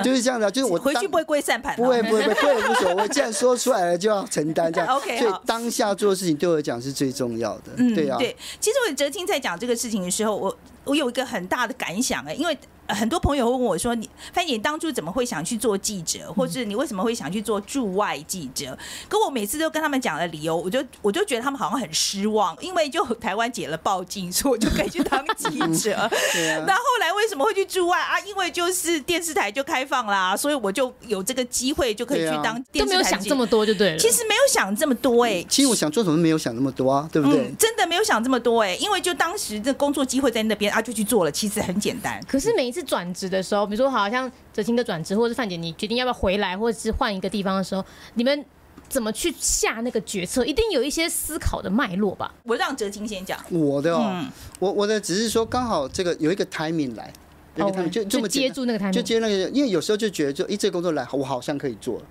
[0.02, 4.96] 就是这样的，就是我回去不会跪算盘，不会不会不会无所谓，既然说出来了就要承担这样。
[4.96, 7.72] OK，所以当下做的事情对我来讲是最重要的。
[7.76, 8.34] 嗯，对啊，对。
[8.64, 12.56] 其实我哲青在讲这个事情的时候，我我有一个很大的感想哎，因为。
[12.86, 18.76] 很多朋友会问我说：“你范姐当初怎么会想去做记者，或是你为什么会想去做驻外记者？”
[19.08, 25.96] 可我每次都跟他们讲的理由，我就我就觉得他们好像很失望，因为就台湾解了报禁， 所以我就可以去当记者。
[26.66, 28.20] 那后来为什么会去驻外啊？
[28.20, 32.62] 因为就是电视台就开放啦，所以我就有这个机会就可以去当。
[32.70, 33.98] 都没有想这么多就对了。
[33.98, 35.42] 其实没有想这么多哎。
[35.48, 37.50] 其实我想做什么没有想那么多啊，对不对？
[37.58, 41.30] 真的没有想这么多哎，因为就当时的工作机会在那边啊，就去做了。
[41.30, 42.20] 其实很简单。
[42.28, 43.64] 可是每一次转职的时候。
[43.64, 48.44] 比如说，好像哲清的转职，或者是范姐，你决定要不要回来，或者是换一个地方的时候，你们
[48.88, 50.44] 怎么去下那个决策？
[50.44, 52.32] 一定有一些思考的脉络吧？
[52.44, 53.38] 我让哲清先讲。
[53.50, 54.24] 我的哦，
[54.58, 57.12] 我我的只是说，刚好这个有一个 timing 来，
[57.56, 62.04] 有一个 timing 就这么接住那个 timing，就接那个，因为有时候就觉得，就一这个工作来，我好像可以做了。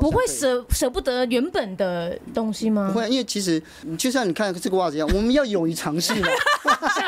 [0.00, 2.90] 不会舍舍不得原本的东西吗？
[2.92, 3.62] 不会，因为其实
[3.98, 6.28] 就像你看这个袜子一样，我们要勇于尝试嘛。
[6.62, 7.02] 怎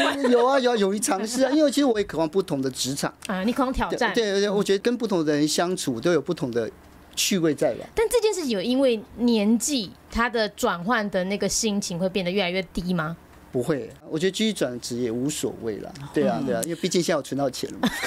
[0.00, 4.12] 么会有有啊有勇于尝试啊，因为其实我也渴望不同的职场啊，你渴望挑战。
[4.14, 6.70] 对对，我觉得跟不同的人相处都有不同的
[7.14, 7.86] 趣味在吧。
[7.94, 13.16] 但这件事情有因为年纪，它的转换的那个心情会变得越来越低吗？
[13.54, 15.94] 不会，我觉得继续转职也无所谓了。
[16.12, 17.88] 对啊，对啊，因为毕竟现在我存到钱了嘛。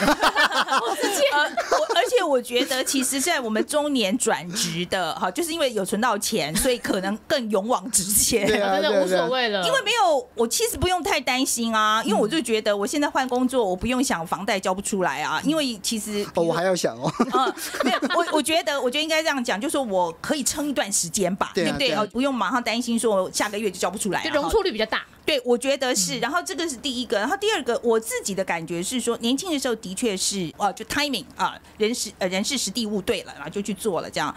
[0.81, 9.65] 我而且我觉得，其实在我们中年转职的，哈，就是因为有存到钱， 所以可能更勇往直前，真的无所谓了。
[9.65, 15.41] 因为没有，我其实不用太担心啊，因为我就觉得我现在换工作，我不用想房贷交不出来啊。
[15.45, 17.09] 因为其实哦，我还要想哦。
[17.19, 17.53] 嗯，
[17.85, 21.93] 没有，我我觉得，我觉得应该这样讲，就说我可以撑一段时间吧，对不对？
[21.93, 25.05] 哦，不用马上担心说下个月就交不出来，就容错率比较大。
[25.25, 26.19] 对，我觉得是。
[26.19, 34.33] 然后这个是第一个，然后第二个，我自己的感觉是说，年轻的时候的确是，啊，就 timing 啊，人事呃人事实地物对了，然后就去做了这样。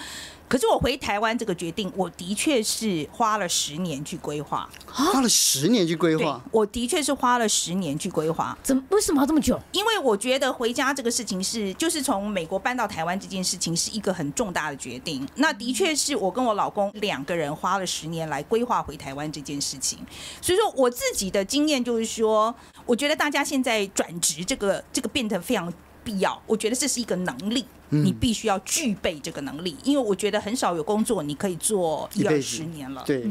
[0.50, 6.42] 可是我回台湾这个决定，我的确是花了十年去规划，花了十年去规划。
[6.50, 8.58] 我的确是花了十年去规划。
[8.60, 9.56] 怎么为什么要这么久？
[9.70, 15.24] 因为我觉得回家这个事情是，就是从美国搬到台湾这件事情是一个很重大的决定。
[15.36, 20.00] 那的确是我跟我老公两个人花了十年来规划回台湾这件事情。
[20.42, 22.52] 所以说我自己的经验就是说，
[22.84, 26.42] 我觉得大家现在转职这个这个变得非常必要。
[26.48, 27.64] 我觉得这是一个能力。
[27.90, 33.02] 你必须要具备这个能力，因为我觉得很少有工作你可以做一二十年了。
[33.04, 33.24] 对，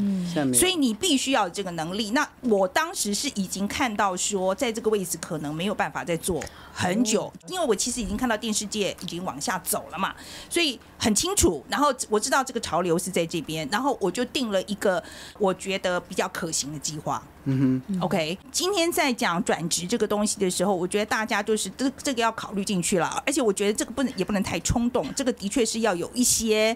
[0.54, 2.12] 所以你必须要有这个能力。
[2.12, 6.44] 那我当时是已经看到说，在这个位置可能没有办法再做
[6.74, 10.14] 很久，因为我其实已经看到电视界已经往下走了嘛，
[10.50, 11.64] 所以很清楚。
[11.70, 15.02] 然后我知道这个潮流是在这边，然后我就定了一个
[15.38, 17.24] 我觉得比较可行的计划。
[17.46, 18.38] 嗯哼，OK。
[18.52, 24.44] 今天在讲转职这个东西的时候，我觉得大家就是这这个要考虑进去了，而且我觉得这个不能也不能。
[24.50, 26.76] 太冲动，这个的确是要有一些，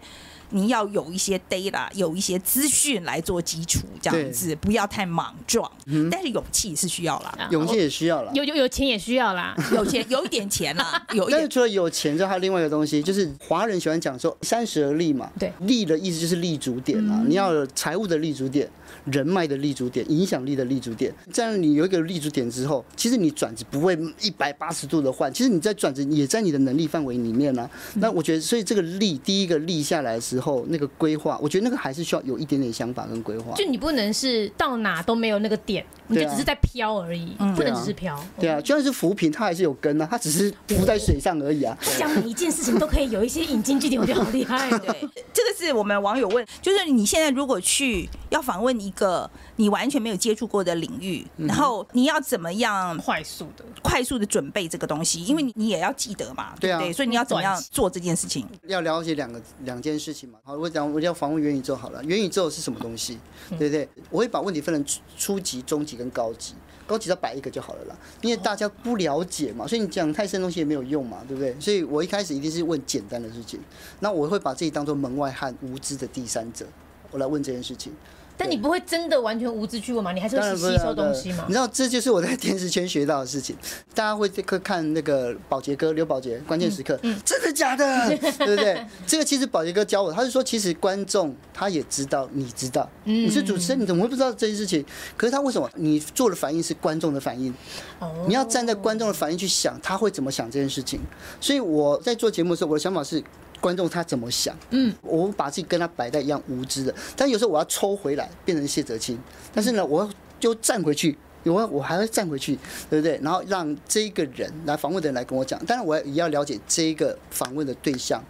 [0.53, 5.69] 你要有一些 data，有一些资讯来做基础，这样子不要太莽撞。
[5.87, 11.29] 嗯，但是勇气是需要啦，勇气也需要啦，有有有钱也需要啦， 有钱有一点钱啦， 有。
[11.29, 15.29] 但是除了有钱之外，还有另外一个东西，就是华人喜欢讲说三十而立嘛。
[15.39, 18.69] 对，立的意思就是立足点嘛，你要有财务的立足点。
[19.05, 27.69] 人脉的立足点，影响力的立足点，这样你有一个立足点之后，其实你转职不会一百八十度的换，其实你在转职也在你的能力范围里面呢。
[27.95, 33.53] 那我觉得，所以这个立第一个立下来的时候，那个规划，我觉得那个还是需要有一点点想法跟规划。
[33.55, 38.21] 就你不能是到哪都没有那个点，你就只是在飘而已，不能只是飘。
[38.39, 41.77] 对啊，就算是浮萍，它还是有根啊，它只是浮在水上而已啊。
[41.97, 44.69] 讲每一件事情都可以有一些引经据典，我觉得好厉害。
[44.79, 49.29] 对，这个是我们网友问，就是你现在如果去要访问一个。
[49.55, 55.23] 你完全没有接触过的领域，然后你要怎么样快速的、快速的准备这个东西？
[55.23, 56.91] 因为你也要记得嘛，对不对？
[56.91, 58.47] 所以你要怎么样做这件事情？
[58.65, 60.39] 要了解两个两件事情嘛。
[60.43, 62.03] 好，我讲我要访问元宇宙好了。
[62.03, 63.19] 元宇宙是什么东西？
[63.59, 63.87] 对不对？
[64.09, 66.55] 我会把问题分成初级、中级跟高级。
[66.85, 71.55] 高级再摆一个就好了啦，因为大家不了解嘛，所以你讲太深东西也没有用嘛，对不对？
[71.57, 73.57] 所以我一开始一定是问简单的事情。
[74.01, 76.65] 那我会把自己当做门外汉、无知的第三者。
[77.09, 77.93] 我来问这件事情。
[78.37, 80.11] 但你不会真的完全无知去问吗？
[80.11, 81.53] 你还是会吸收东西嘛你？
[81.53, 83.55] 知道，这就是我在电视圈学到的事情。
[83.93, 88.09] 大家会会看那个宝杰哥刘宝杰关键时刻，嗯真的假的？
[88.17, 88.85] 对不对？
[89.05, 94.83] 这个其实宝杰哥教我，他是说，其实观众他也知道，你知道，嗯你是主持人，你怎么会不知道这件事情？
[95.15, 95.69] 可是他为什么？
[95.75, 97.53] 你做的反应是观众的反应，
[97.99, 100.99] 哦你要站在观众的反应去想，他会怎么想这件事情。
[101.39, 103.23] 所以我在做节目的时候，我的想法是。
[103.63, 104.53] 观众他怎么想？
[104.71, 109.17] 嗯，我把自己跟他摆在一样无知的，但有时候我要抽回来，变成谢哲青，
[109.53, 113.17] 但是呢，我就站回去，有我还会站回去，对不对？
[113.23, 118.21] 然后让这一个人来访问的人来跟我讲，当然我也要了解这一个访问的对象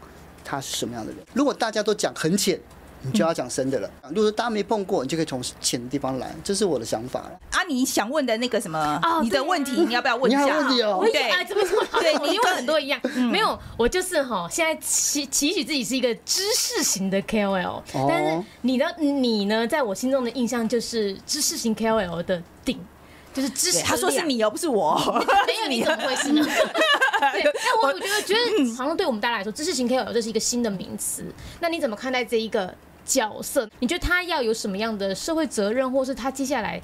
[0.44, 1.20] 他是什么样的人。
[1.34, 2.60] 如果大家都讲很浅，
[3.06, 7.40] 你就要讲深的了；如果说大家没碰过，你就可以从浅的地方来，这是我的想法了。
[7.52, 10.58] 啊，你想问的那个什么哦，你的问题，你要不要问一你还？
[10.58, 11.88] 问题哦对哎，怎么这么？
[12.02, 13.00] 对你我因为跟很多一样，
[13.32, 22.80] 没有，我就是哈，现在期期许自己是一个知识型的 KOL，哦但是你呢，你呢，在我心中的印象就是知识型 KOL 的顶，
[23.34, 23.84] 就是知识。
[23.84, 24.96] 他说是你哦，不是我。
[25.46, 26.44] 没有，你怎么会是呢？
[27.32, 31.26] 对，但我我觉得觉得好像对我们大家来说，知识型 KOL 这是一个新的名词。
[31.60, 32.74] 那你怎么看待这一个
[33.06, 33.70] 角色？
[33.80, 36.82] 你觉得他要有什么样的社会责任，或是他接下来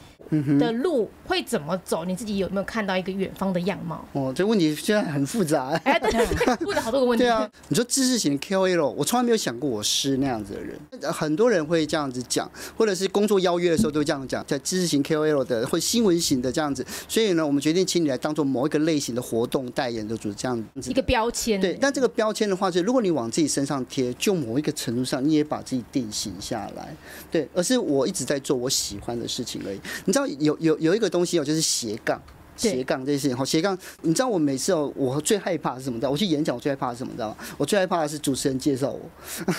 [0.57, 2.05] 的路会怎么走？
[2.05, 4.05] 你自己有没有看到一个远方的样貌？
[4.13, 5.69] 哦，这问题现在很复杂。
[5.83, 6.09] 哎，对
[6.65, 7.23] 问了好多个问题。
[7.23, 10.79] 对啊，你说知识型的 KOL，我从来没有想过我是那样子的人。
[11.11, 16.85] 很多人会这样子讲，或者是工作邀约的时候都会这样讲，在知识型 KOL 的或新闻型的这样子。
[17.07, 20.93] 所以呢，我们决定请你来当做某一个类型的活动代言的主这样子一。
[20.93, 21.59] 个标签。
[21.59, 26.95] 对，但这个标签的话，是如果你往自己身上贴，就某一个程度上，你也把自己定型下来。
[27.31, 29.79] 对，而是我一直在做我喜欢的事情而已。
[30.05, 32.21] 你知道有有有一个东西哦，就是斜杠。
[32.61, 35.99] 对斜杠这些事情，好斜杠，你知道我每次哦，我最害怕是什么？
[35.99, 37.11] 知道我去演讲，我最害怕是什么？
[37.11, 37.37] 你知道吗？
[37.57, 38.99] 我最害怕的是主持人介绍我，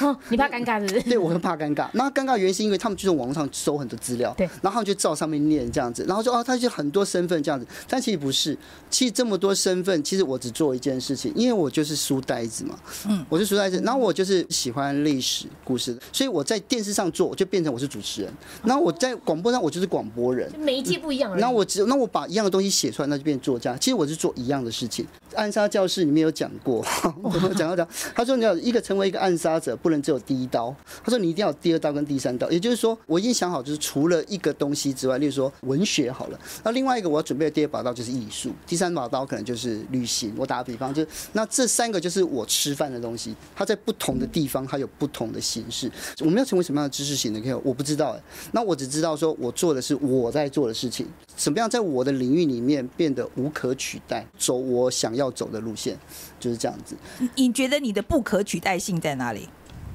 [0.06, 1.02] 哦，你怕尴尬是不是？
[1.08, 1.88] 对我很怕尴尬。
[1.94, 8.56] 那尴尬原因是因为他们就从网络上搜很多资料，对然后他们就照上面念这样子，然后就哦，他就很多身份这样子，但其实不是，
[8.88, 18.32] 其实这么多身份，其实我只做一件事情，因为我就是书呆子嘛，嗯，我是书呆子，然后我就是喜欢历史故事，所以我在电视上做，我就变成我是主持人，
[18.64, 21.38] 然后我在广播上我就是广播人，就每一届不一样。
[21.38, 23.76] 那我只那我把一样的东西写出来，那就变作家。
[23.76, 25.06] 其实我是做一样的事情。
[25.34, 26.84] 暗杀教室里面有讲过，
[27.56, 27.86] 讲到讲？
[28.14, 30.74] 他说你要一个成为一个暗杀者，不能只有第一刀。
[31.04, 32.50] 他说你一定要第二刀跟第三刀。
[32.50, 40.34] 也就是说，我已经想好，就是除了一个东西之外，例如说文学好了，那另外一个我要准备的第二把刀就是艺术，第三把刀可能就是旅行。
[40.36, 45.90] 我打个比方，就那这三个就是我吃饭的东西，它在不同的地方它有不同的形式。
[46.20, 48.22] 我们要成为什么样的知识型的 K O，我不知道哎。
[48.52, 55.98] 那我只知道说我做的是我在做的事情，怎么样在我的领域里面变得无可取代，走我想要走的路线，
[56.38, 56.96] 就是这样子。
[57.36, 59.48] 你觉得你的不可取代性在哪里？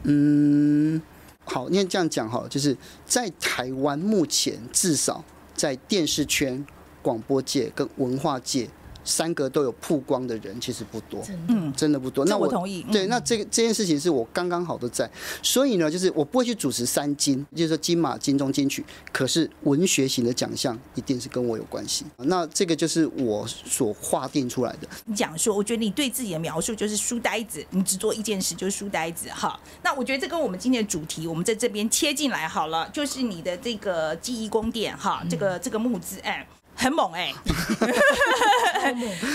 [0.03, 1.01] 嗯，
[1.43, 6.65] 好，你这样讲哈，就是在台湾目前至少在电视圈、
[7.01, 8.69] 广播界跟文化界
[9.05, 11.23] 三个都有曝光的人，其实不多。
[11.47, 12.25] 嗯，真的不多。
[12.25, 15.09] 那我同意对，嗯那这个这件事情是我刚刚好都在，
[15.41, 22.05] 所以呢，就是我不会去主持三金，就是说金马、金钟、金曲，可是文学型的奖项一定是跟我有关系。
[22.17, 24.87] 那这个就是我所划定出来的。
[25.05, 29.59] 你讲说，我觉得你对自己的描述就是书呆子，你只做一件事就是书呆子哈。
[29.83, 36.45] 那我觉得这跟我们今天的主题，我们在这边切进来好了，就是你的这个记忆宫殿哈，这个这个募资案。
[36.75, 37.33] 很猛哎、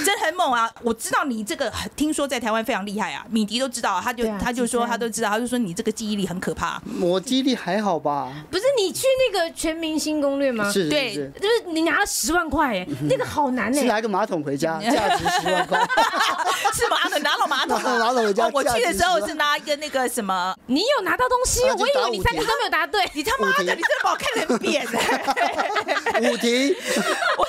[0.05, 0.71] 真很猛啊！
[0.83, 6.81] 我知道你这个，听说在台湾非常厉害啊，米迪都知道，他就、啊他就说他都知道，他就说你这个记忆力很可怕。
[7.01, 8.33] 我记忆力还好吧？
[8.51, 10.71] 不是你去那个全明星攻略吗？
[10.71, 11.15] 是是对。
[11.41, 13.81] 就是你拿了十万块，哎，那个好难哎。
[13.81, 15.81] 是拿一个马桶回家，价值十万块。
[16.73, 23.05] 是马桶拿了马桶、啊，拿了回家哦我去的时候是拿一个那个什么，你有拿到东西，我以为你三题都没有答对。
[23.15, 24.87] 你他妈的，你真的把我看得很扁
[26.15, 26.77] 哎、五题，
[27.39, 27.45] 我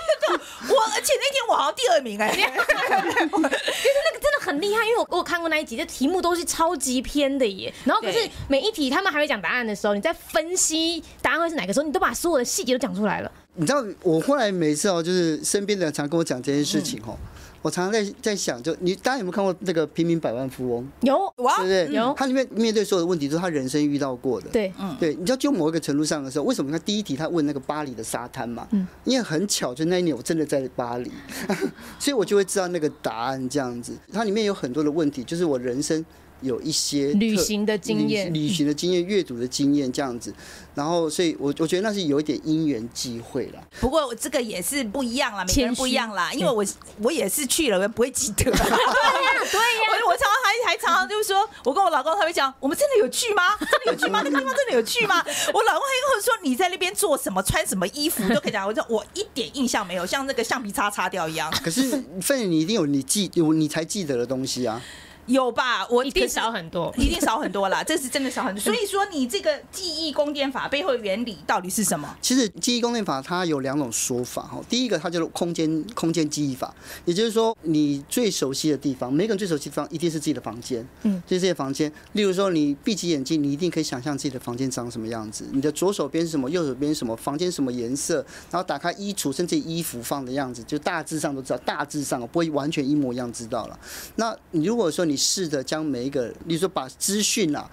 [0.76, 7.74] 我而且那天我好像第二名哎、 其实那个真的很厉害，因为我我看过那一集，这题目都是超级偏的耶。
[7.86, 13.32] 然后可是每一题他们还没讲答案的时候，你在分析答案会是哪个时候，你都把所有的细节都讲出来了。
[13.56, 17.17] 你知道我后来每次哦，就是身边的人常跟我讲这件事情哦，
[17.62, 20.84] 我常常在在想，就你大家有没有看过那个《平民百万富翁》？
[21.08, 21.95] 有哇对不对？
[21.95, 24.50] 有他里面面对所有的问题都是他人生遇到过的。
[24.50, 26.71] 对，嗯对，你知道就某一个程度上的时候，为什么？
[26.71, 31.12] 他第一题他问那个巴黎的沙滩嘛，嗯因为很巧，就那一年我真的在巴黎，
[32.00, 33.93] 所以我就会知道那个答案这样子。
[34.12, 36.04] 它里面有很多的问题，就是我人生
[36.41, 40.34] 有一些旅行的经验旅旅行的经验、阅读的经验这样子。
[40.73, 43.60] 然后，所以我我觉得那是有一点因缘际会啦。
[43.82, 46.65] 不过我这个也是不一样啦，每个人不一样啦，因为我
[47.01, 48.45] 我也是去了，我也不会记得。
[48.51, 53.58] 对呀、对呀、我我常常还还常常就是说，我跟我老公他会讲，我们真的有去吗？
[53.60, 54.21] 真的有去吗？
[54.23, 55.21] 那个地方真的有去吗？
[55.54, 58.65] 我老公还跟我说，你在那边做什么，穿什么衣服都可以讲。
[58.65, 61.51] 我说我一点印象没有，像那个橡皮擦擦掉一样。
[61.62, 61.89] 可是
[62.21, 64.82] 范姐，你一定有你记有你才记得的东西啊。
[65.27, 65.88] 有吧？
[65.89, 66.93] 我一定少很多。
[66.97, 68.62] 一定少很多啦， 这是真的少很多。
[68.62, 72.15] 所以说，你这个记忆宫殿法背后的原理到底是什么？
[72.21, 76.73] 其实记忆宫殿法它有两种说法哈，第一个它叫做空间空间记忆法，
[77.05, 81.91] 也就是说你最熟悉的地方，每个人最熟悉的地方一定是自己的房间，嗯，就是这些房间。
[82.13, 93.79] 例如说你闭起眼睛，你一定可以想象自己的房间长什么样子，你的左手边是什么，右手边是什么，房间什么颜色，然后打开衣橱，甚至衣服放的样子，就大致上都知道，大致上不会完全一模一样知道了。
[94.15, 97.69] 那你如果说你试着将每一个，例如说把资讯啊，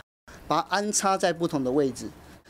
[0.47, 2.09] 把它安插在不同的位置。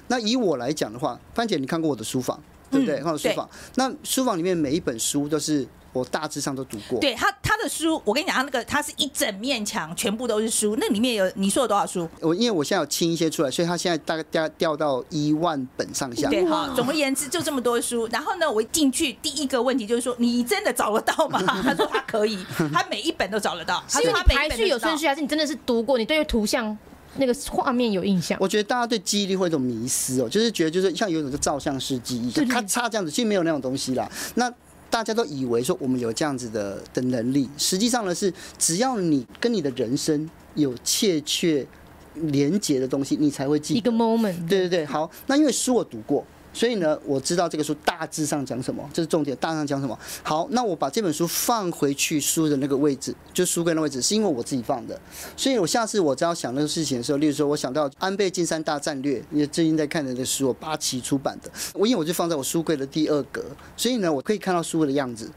[0.08, 2.96] 那以我来讲的话，番姐，你看过我的书房，对不对？
[2.96, 5.66] 嗯看过书房，那书房里面每一本书都是
[5.98, 6.98] 我大致上都读过。
[7.00, 12.08] 对他他的书，我跟你讲，他那个他是一整面墙，全部都是书，那里面有你说有多少书？
[12.20, 16.28] 我因为我现在有清一些出来，所以他现在大概掉掉到一万本上下。
[16.28, 18.08] 对，好，总而言之就这么多书。
[18.12, 21.40] 然后呢，我一进去第一个问题就是说，你真的找得到吗？
[21.62, 22.38] 他说他可以，
[22.72, 23.82] 他每一本都找得到。
[23.88, 25.98] 他是因说他每一为排序本都知道有顺序，还是你真的是读过？
[25.98, 26.76] 你对图像
[27.16, 28.38] 那个画面有印象？
[28.40, 34.08] 我觉得大家对记忆力会有一种迷失哦，就是觉得就是像有一种叫照相式记忆，对对咔嚓这样子，其实没有那种东西啦。
[34.34, 34.52] 那
[34.90, 41.66] 大家都以为说我们有这样子的的能力，实际上呢是只要你跟你的人生有切切
[42.14, 43.78] 连结的东西，你才会记得。
[43.78, 46.26] 一个 moment，对对对，好，那因为书我读过，
[46.58, 49.96] 所以呢，我知道这个书大致上讲什么，这是重点，大致上讲什么。
[50.24, 55.00] 好，那我把这本书放回去书的那个位置，就书柜的位置，是因为我自己放的，
[55.36, 63.44] 所以我下次我只要想那个事情的时候，例如说我想到安倍晋三大战略，因为最近在看的那个书，八旗出版的，我因为我就放在我书柜的第二格，
[63.76, 65.30] 所以呢，我可以看到书柜的样子。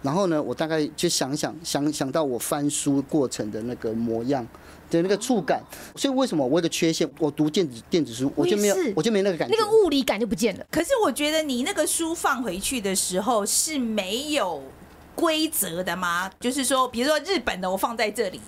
[0.00, 4.46] 然后呢，我大概就想想想想到我翻书过程的那个模样
[4.90, 5.62] 的那个触感，
[5.96, 7.08] 所以为什么我有个缺陷？
[7.18, 9.54] 我读电子电子书，我就没有我就没那个感觉。
[9.56, 10.66] 那个物理感就不见了。
[10.70, 14.62] 可是我觉得你那个书放回去的时候是没有
[15.14, 16.30] 规则的吗？
[16.40, 18.40] 就是说，比如说日本的我放在这里，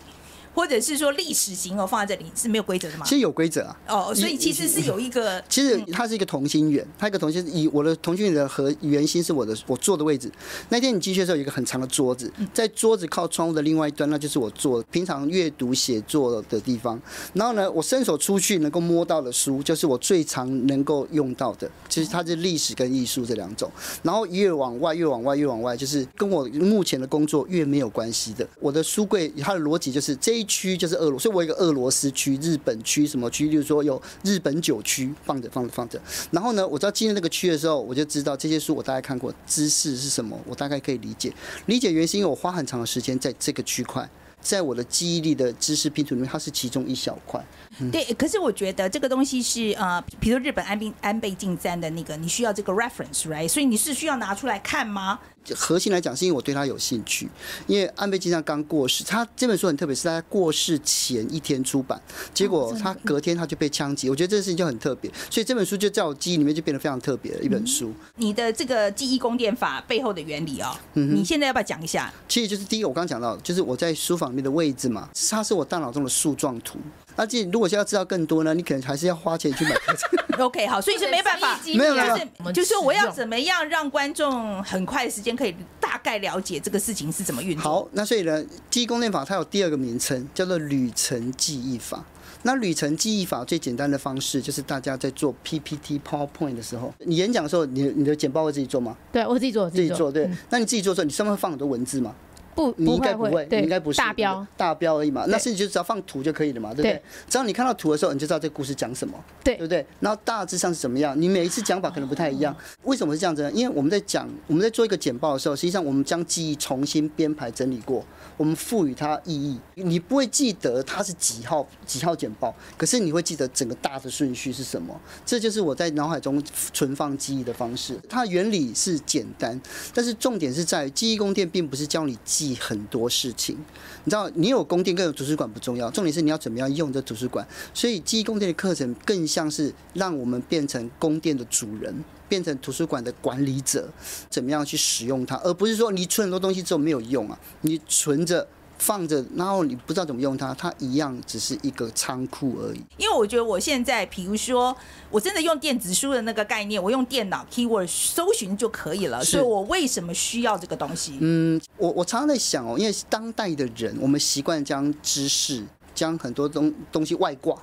[0.55, 3.15] 或者是说历史型我放在这里是没有规则的吗其？
[3.15, 3.77] 实有规则啊。
[3.89, 10.31] 哦，所以其实是有一个其实它是一个同心圆，它一个同心以我的同心圆的和圆心是我的我坐的位置。
[10.69, 17.01] 那天你进去的时候有一个很长的桌子，在桌子靠窗户的另外一端，那就是我坐平常阅读写作的地方。
[17.33, 23.71] 然后呢，我伸手出去能够摸到的书，就是我最常能够用到的，其实它是历史跟艺术这两种。
[24.03, 28.47] 然后越往外越往外越往外，就是跟我目前的工作越没有关系的。
[28.61, 36.01] 我的书柜它的逻辑就是这一区就是俄罗，所以我有一个俄罗斯区、日本区什么区，就是说有日本九区放着放着放着。
[36.31, 41.33] 然后呢，我知道进入那个区的时候，我就知道这些书我大概看过，知识是什么，我大概可以理解。
[41.67, 44.09] 理解原因是因为我花很长的时间在这个区块。
[44.43, 47.45] 在我的记忆力的知识拼图里面，它是其中一小块。
[47.93, 53.47] 对，可是我觉得这个东西是呃，比如日本安倍安倍晋三的那个，你需要这个 reference，right？
[53.47, 55.19] 所以你是需要拿出来看吗？
[55.55, 57.29] 核心来讲，是因为我对他有兴趣。
[57.67, 62.01] 因为安倍晋三刚过世，他这本书很特别，是在他过世前一天出版，
[62.33, 64.09] 结果他隔天他就被枪击。
[64.11, 67.93] 我觉得这个事情就很特别，所以这本书就在我记忆里面就变得非常特别的一本书。
[68.17, 72.13] 你的这个记忆宫殿法背后的原理哦，你现在要不要讲一下？
[72.29, 76.79] 其实就是第一个，我刚刚讲到，就是我在书房里面的位置嘛，它是我大脑中的树状图。
[77.17, 80.09] 那这如果是要知道更多呢，你可能还是要花钱去买课程。
[80.45, 87.63] OK，好，所以是没办法，没有没有就是就是说我要怎么样让观众很快的时间可以大概了解这个事情是怎么运作？
[87.63, 92.03] 好，那所以呢，记忆宫殿法它有第二个名称，叫做旅程记忆法。
[92.43, 98.97] 那旅程记忆法最简单的方式，就是大家在做 PPT、PowerPoint 的时候，你演讲的时候，你你的简报会自己做吗？
[99.13, 100.39] 对我自己做，我自己做，对嗯。
[100.49, 102.15] 那你自己做的时候，你上面会放很多文字吗？
[102.61, 105.25] 不，你应该不不会，你，应该不是大标，大标而已嘛。
[105.27, 107.03] 那对甚至就只要放图就可以了嘛，对不对对？
[107.29, 109.85] 只要你看到图的时候，你就知道这个故事讲什么，对对不对？
[110.01, 112.55] 然后大致上是怎么样，你每一次讲法可能不太一样。
[112.85, 113.51] 为什么是这样子呢？
[113.53, 118.05] 因为我们在讲我们在做一个简报的时候，实际上我们将记忆重新编排整理过，
[118.37, 119.59] 我们赋予它意义。
[119.75, 124.99] 你不会记得它是几号几号简报，可是你会记得整个大的顺序是什么。
[125.25, 126.43] 这就是我在脑海中
[126.73, 127.99] 存放记忆的方式。
[128.09, 129.59] 它的原理是简单，
[129.95, 133.57] 但是重点是在于记忆宫殿并不是教你记很多事情。
[134.05, 137.47] 你知道，你有宫殿跟有图书馆不重要，重点是你要怎么样用这图书馆。
[137.75, 141.95] 所以记忆宫殿的课程更像是让我们变成宫殿的主人。
[142.31, 143.89] 变成图书馆的管理者，
[144.29, 148.47] 怎么样去使用它，而不是说你存很多东西之后没有用啊，你存着
[148.81, 152.83] 放着，然后你不知道怎么用它，它一样只是一个仓库而已。
[152.97, 154.75] 因为我觉得我现在，比如说，
[155.11, 159.23] 我真的用电子书的那个概念，我用电脑 keyword 搜寻就可以了。
[159.23, 161.19] 所以我为什么需要这个东西？
[161.21, 165.63] 嗯，我我常常在想哦，因为当代的人，我们习惯将知识、
[165.95, 167.55] 将很多东东西外挂，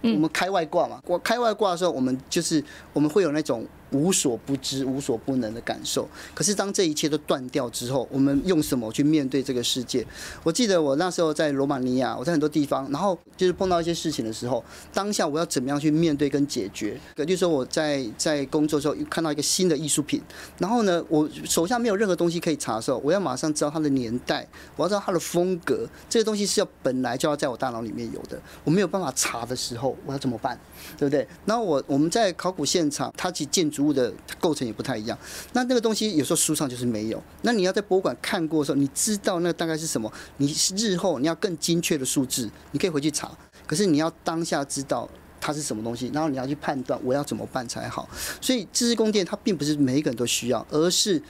[0.00, 1.00] 我们开外挂嘛。
[1.06, 2.64] 我开外挂的时候，我们就是
[2.94, 6.08] 我们会有那种无所不知、无所不能的感受。
[6.34, 10.06] 可是当这一切都断掉之后，我们用什么去面对这个世界？
[10.42, 16.98] 我记得我那时候在罗马尼亚，我在很多地方，然后就是碰到一些事情的时候，当下我要怎么样去面对跟解决？
[17.14, 20.20] 比如说我在在工作的时候看到一个新的艺术品，
[20.58, 30.58] 然后呢，我手下没有任何东西可以查的时候，我要马上知道它的年代，我要知道它的风格，这些东西是要本来就要在我大脑里面有的，我没有办法查的时候，我要怎么办？
[30.96, 31.26] 对不对？
[31.44, 35.18] 然后我我们在考古现场，它其实建筑物的构成也不太一样，
[35.52, 43.30] 那那个东西有时候书上就是没有，那你要在博物馆看过的时候，你知道那大概是什么，你日后你要更精确的数字，你可以回去查，
[43.66, 45.08] 可是你要当下知道。
[45.44, 48.08] 它是什么东西，然后你要去判断我要怎么办才好。
[48.40, 51.20] 所以知识宫殿它并不是每一个人都需要，而是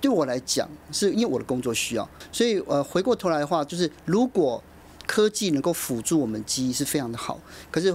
[0.00, 2.08] 对我来讲，是因为我的工作需要。
[2.32, 4.64] 所以呃，回过头来的话，就是如果
[5.06, 7.38] 科技能够辅助我们记忆是非常的好，
[7.70, 7.94] 可是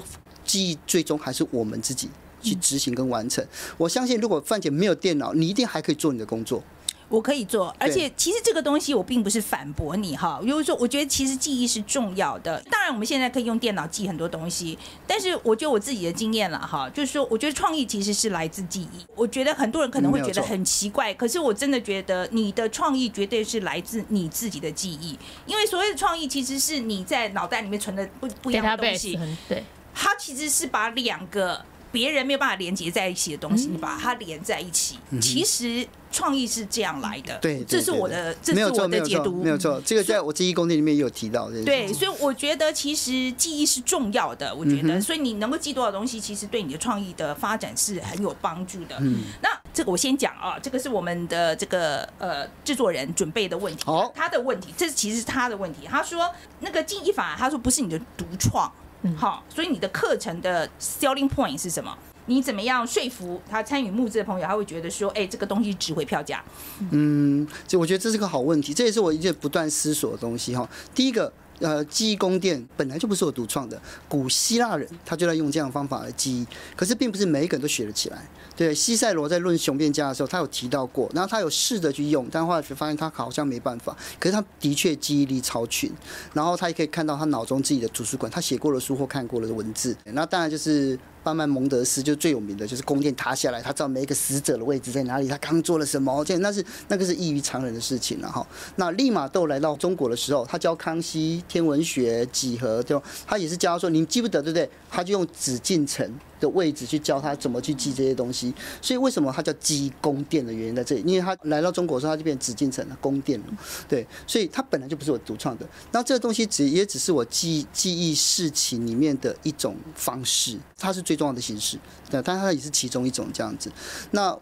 [0.50, 2.10] 记忆最终还是我们自己
[2.42, 3.46] 去执行跟完成。
[3.78, 6.64] 我相信，如果范姐没有电脑，你一定还可以做你的工作。
[7.08, 12.62] 我可以做，而且其实这个东西我并不是反驳你哈，就是说我觉得其实记忆是重要的。
[12.70, 14.78] 当然我们现在可以用电脑记很多东西，
[15.08, 19.04] 但是我觉得我自己的经验了哈，就是说我觉得创意其实是来自记忆。
[19.16, 29.64] 我觉得很多人可能会觉得很奇怪，可是我真的觉得你的创意绝对是来自你自己的记忆，因为所谓的创意其实是你在脑袋里面存的不不一样的东西对，
[29.94, 35.00] 它其实是把两个别人没有办法连接在一起的东西，你把它连在一起。
[35.20, 39.82] 其实创意是这样来的，对对这是我的，这是我的解读，没有错。
[39.84, 41.50] 这个在我记忆宫殿里面也有提到。
[41.66, 48.96] 对，所以我觉得其实记忆是重要的，我觉得，所以你能够记多少东西，其实对你的创意的发展是很有帮助的。
[49.00, 55.88] 嗯那这个我先讲啊，这个是我们的这个呃制作人准备的问题，好他的问题，这其实是他的问题。
[55.88, 56.30] 他说
[56.60, 58.70] 那个记忆法，他说不是你的独创，
[59.16, 61.98] 好，所以你的课程的 selling point 是什么？
[62.26, 64.46] 你怎么样说服他参与募资的朋友？
[64.46, 66.44] 他会觉得说，哎，这个东西值回票价。
[66.92, 70.70] 嗯，就我觉得这是个好问题，这也是我一直不断思索的东西哈。
[70.94, 71.32] 第一个。
[71.62, 73.78] 呃，记忆宫殿本来就不是我独创的，
[74.08, 78.26] 古希腊人他就在用这样的方法来记忆，可是并不是每一个人都学得起来。
[78.60, 83.96] 对，西塞罗在论雄辩家的时候，他有提到过，然后他有试着去用，但后来却发现他好像没办法。
[84.20, 85.90] 可是他的确记忆力超群，
[86.34, 89.96] 然后他也可以看到他脑中自己的图书馆，他写过的书或看过的文字。
[90.04, 98.46] 那当然就是巴曼蒙德斯就最有名的就是宫殿塌下来，他知道每一个死者的位置在哪里，他刚做了什么，这那是那个是异于常人的事情了哈。
[98.76, 104.70] 那利玛窦来到中国的时候，他教康熙天文学几何，就他也是教他说你记不得对不对？
[104.90, 108.54] 他就用紫禁城的位置去教他怎么去记这些东西。
[108.82, 113.46] 所以为什么它叫记忆宫殿的原因在这里，因为他来到中国的时候，他就变紫禁城了，宫殿了。
[113.88, 115.68] 对，所以它本来就不是我独创的。
[115.92, 121.78] 那这个东西只也只是我记记忆事情里面的一种方式，它是最重要的形式。
[122.10, 123.72] 对，但它也是其中一种这样子。
[124.12, 124.38] 那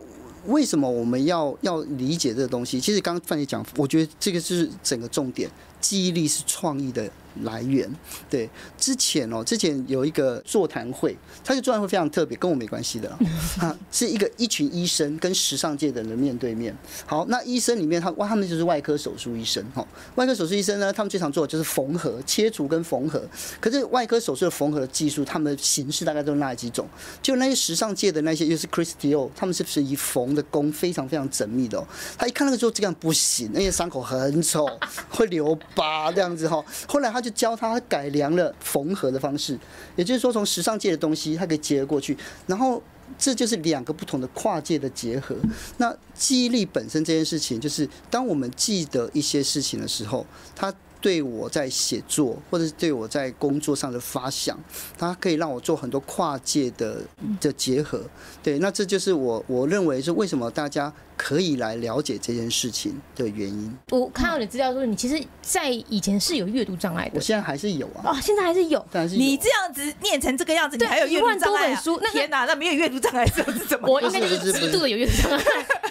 [0.46, 2.80] 为什么我们要要理解这个东西？
[2.80, 5.50] 其实刚刚范姐讲，我觉得这个是整个重点。
[5.80, 7.10] 记忆力是创意的
[7.44, 7.90] 来源。
[8.30, 13.20] 对，之前哦，之前有一个座谈会，他就座谈会非常特别，跟我没关系的啦
[13.60, 16.76] 啊，是一个一群医生跟时尚界的人面对面。
[17.06, 19.86] 好，那医生里面他哇，他们就是外科手术医生哈。
[20.16, 23.22] 外科手术医生呢，他们最常做的就是缝合、切除跟缝合。
[23.60, 26.88] 可是外科手术的缝合的技术，他们的形式大概都是那几种。
[27.22, 31.88] 就那些时尚界的那些，又是 Chris Dior，他们是不是以缝的工非常非常缜密的、哦？
[32.18, 34.68] 他一看那个之后，这样不行，那些伤口很丑，
[35.10, 36.64] 会留疤这样子哈。
[36.88, 39.58] 后来他教他改良了缝合的方式，
[39.96, 42.82] 也就是说从时尚界的东西，他可以结合过去，然后。
[43.18, 45.34] 这就是两个不同的跨界的结合。
[45.78, 50.72] 那记忆力本身这件事情，就是当我们记得一些事情的时候，它
[51.08, 54.60] 对我在写作，或者是对我在工作上的发想，
[54.98, 57.02] 它可以让我做很多跨界的
[57.40, 58.02] 的结合。
[58.44, 63.74] 对，那这就是我我认为是为什么大家可以来了解这件事情的原因。
[63.92, 68.86] 我看到你资料说，你其实，在以前是有阅读障碍的我现在还是有啊，哦，现在还是有。
[68.92, 72.12] 但是有你这样子念成这个样子，你还有阅读障碍、一万多本啊书那？
[72.12, 73.88] 天哪，那没有阅读障碍是是怎么？
[73.90, 75.44] 我应该是极度的有阅读障碍。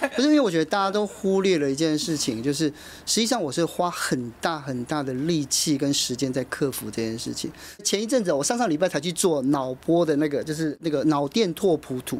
[0.14, 2.66] 不是因为我觉得大家都忽略了一件事情，就是
[3.06, 7.48] 实际上我是花很大很大的力气跟时间在克服这件事情。
[7.84, 12.18] 前一阵子我上上礼拜才去做脑波的那个，就是那个脑电拓扑图，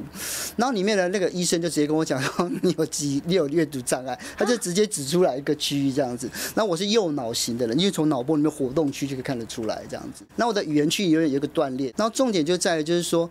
[0.57, 6.31] 然后里面的那个医生就直接跟我讲说，你有几 你有阅读障碍，他就直接指出来一个区域这样子。
[6.55, 10.25] 那我是右脑型的人，因为从脑波里面活动区就可以看得出来这样子。
[10.37, 13.29] 那我的语言区有有一个断裂，然后重点就在于就是说，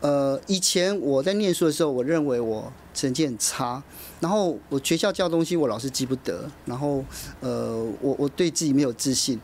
[0.00, 3.82] 呃，以前我在念书的时候，我认为我成绩很差，
[4.20, 7.04] 然后我学校教东西我老是记不得，然后
[7.40, 9.40] 呃，我我对自己没有自信。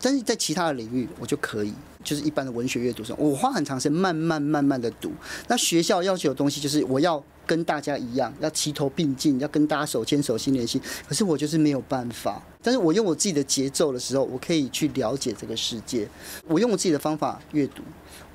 [0.00, 1.72] 但是在其他的领域我就可以，
[2.04, 5.10] 就是一般的文学阅读上，我花很长时间慢慢慢慢的读。
[5.48, 10.78] 那学校要求的东西就是我要跟大家一样，要齐头并进，要跟大家手牵手心连心。
[11.08, 12.42] 可是我就是没有办法。
[12.62, 16.06] 但是我用我自己的节奏的时候，我可以去了解这个世界。
[16.46, 17.82] 我用我自己的方法阅读，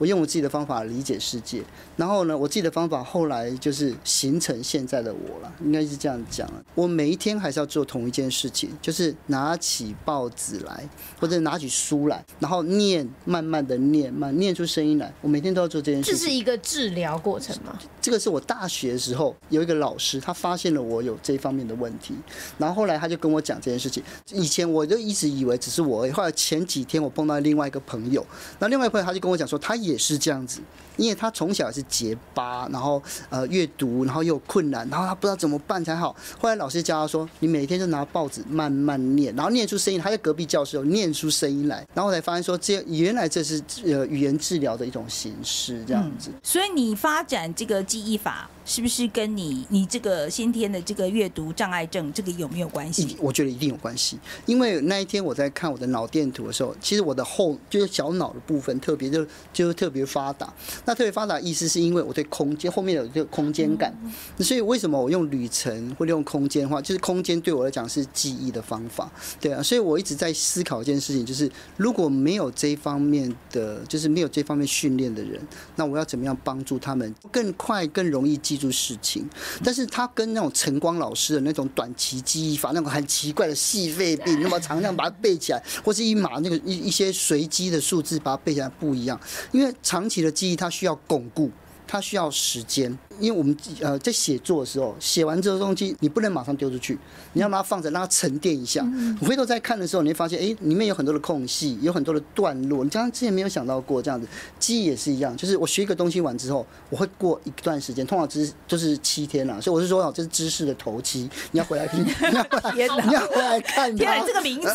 [0.01, 1.61] 我用我自己的方法理解世界。
[1.95, 6.63] 然后呢，我自己的方法后来就是形成现在的我了，应该是这样讲了。
[6.73, 10.89] 我每一天还是要做同一件事情，就是拿起报纸来，
[11.19, 15.13] 或者拿起书来，然后念，慢慢的念，慢念出声音来。
[15.21, 16.19] 我每天都要做这件事情。
[16.19, 17.77] 这是一个治疗过程吗？
[18.01, 22.15] 这个是我大学的时候有一个老师，他发现了我有这方面的问题，
[22.57, 24.01] 然后后来他就跟我讲这件事情。
[24.31, 28.25] 以前我就一直以为只是我而已，后来前几天我碰到另外一个朋友，
[28.57, 30.61] 那另外一个朋友他就跟我讲说，他也也是这样子，
[30.97, 36.15] 因为他从小是结巴，然后呃阅读，然后又有困难，然后他不知道怎么办才好。
[36.39, 39.99] 后来老师教他说，你每天就拿报纸慢慢念，然后念出声音。
[39.99, 46.31] 他在隔壁教室有念出声音来，然后才发现说，这原来这是呃语言治疗的一种形式，这样子。
[46.41, 53.17] 所以你发展这个记忆法，是不是跟你你这个先天的这个阅读障碍症这个有没有关系？
[53.19, 60.53] 我觉得一定有关系，因为那一天我在看我的脑电图的时候，其实我的后就是小脑的部分特别就就是特别发达。
[60.85, 63.93] 那特别发达意思是因为我对空间后面有一个空间感，
[64.39, 69.11] 所以为什么我用旅程或者用空间的话，就是空间对我来讲是记忆的方法，
[69.41, 75.37] 对啊，所以我一直在思考一件事情，就是如果没有这一方面的，就是没有这方面训练的人，
[75.75, 79.27] 那我要怎么样帮助他们更快、更容易记住事情？
[79.63, 89.19] 但是他跟那种晨光老师的那种短期记忆法，那种很奇怪的细肺病，那么常常把它背起来，或是一码那个一一些随机的数字把它背起来不一样，
[89.51, 91.49] 因为长期的记忆它需要巩固。
[91.91, 96.97] 它需要时间，因为我们呃在写作的时候，写完这个东西你不能马上丢出去，
[97.33, 98.81] 你要把它放着让它沉淀一下。
[99.19, 104.25] 你回头再看的时候，你会发现，哎，里面有很多的空隙，有很多的段落，你刚刚之前没有想到过这样子。
[104.57, 114.33] 记忆也是一样，就是我学一个东西完之后，我会过一段时间，通常知就是七天了，所以我是说哦，这是知识的头七，你要回来听，你要回来天哪你要回来看天哪，它这。
[114.33, 114.73] 个名字，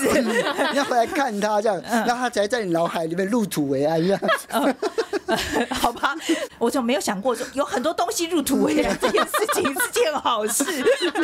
[0.73, 4.21] 你要回来看它，这样，让 它才在你脑海里面入土为安，这样。
[6.77, 10.63] 就没有想过说有很多东西入土为安这件事情是件好事，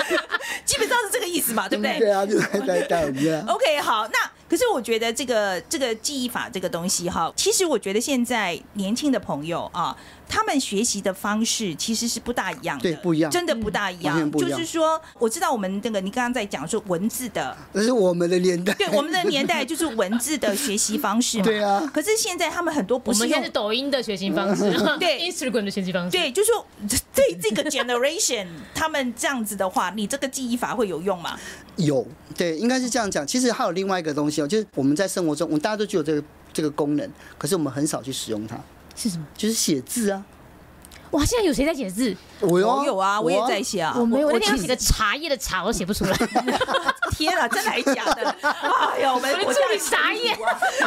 [0.64, 1.98] 基本上是这个意思嘛，对不对？
[1.98, 3.44] 对啊，就在在带这样。
[3.46, 9.94] OK，好，那可是我觉得这个这个记忆法这个东西哈，其实我觉得现在年轻的朋友啊，
[10.33, 14.33] 他们学习的方式其实是不大一样的，对不一样真的不大一样。
[14.33, 18.72] 就是说，我知道我们那个你刚刚在讲说文字的，那是我们的年代。
[18.72, 21.45] 对我们的年代就是文字的学习方式嘛。
[21.53, 26.66] 对啊可是现在他们很多不是用我们现在是抖音的学习方式，对， Instagram 的学习方式，对，就是说
[27.14, 31.39] 对这个 generation 他们这样子的话，你这个记忆法会有用吗？
[31.76, 33.26] 有，对，应该是这样讲。
[33.26, 36.24] 其实还有另外一个东西哦，就是我们在生活中，我们大家都具有这个
[36.55, 37.07] 这个功能，
[37.37, 38.59] 可是我们很少去使用它，
[38.95, 39.26] 是什么？
[39.36, 40.24] 就是写字啊。
[41.12, 42.16] 哇，现在有谁在写字？
[42.40, 43.95] 我有我有啊，我也在写啊。
[43.99, 46.16] 我没有，我那天写个茶叶的茶，我都写不出来。
[47.12, 48.34] 天啊，真的还假的？
[48.40, 50.34] 哎呀，我们国家茶叶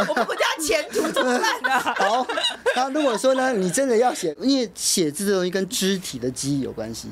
[0.10, 1.96] 我们国家前途怎么办啊？
[1.96, 2.28] 好，
[2.76, 7.08] 那如果说呢，你真的要写，因为写字的东西跟肢体的记忆有关系。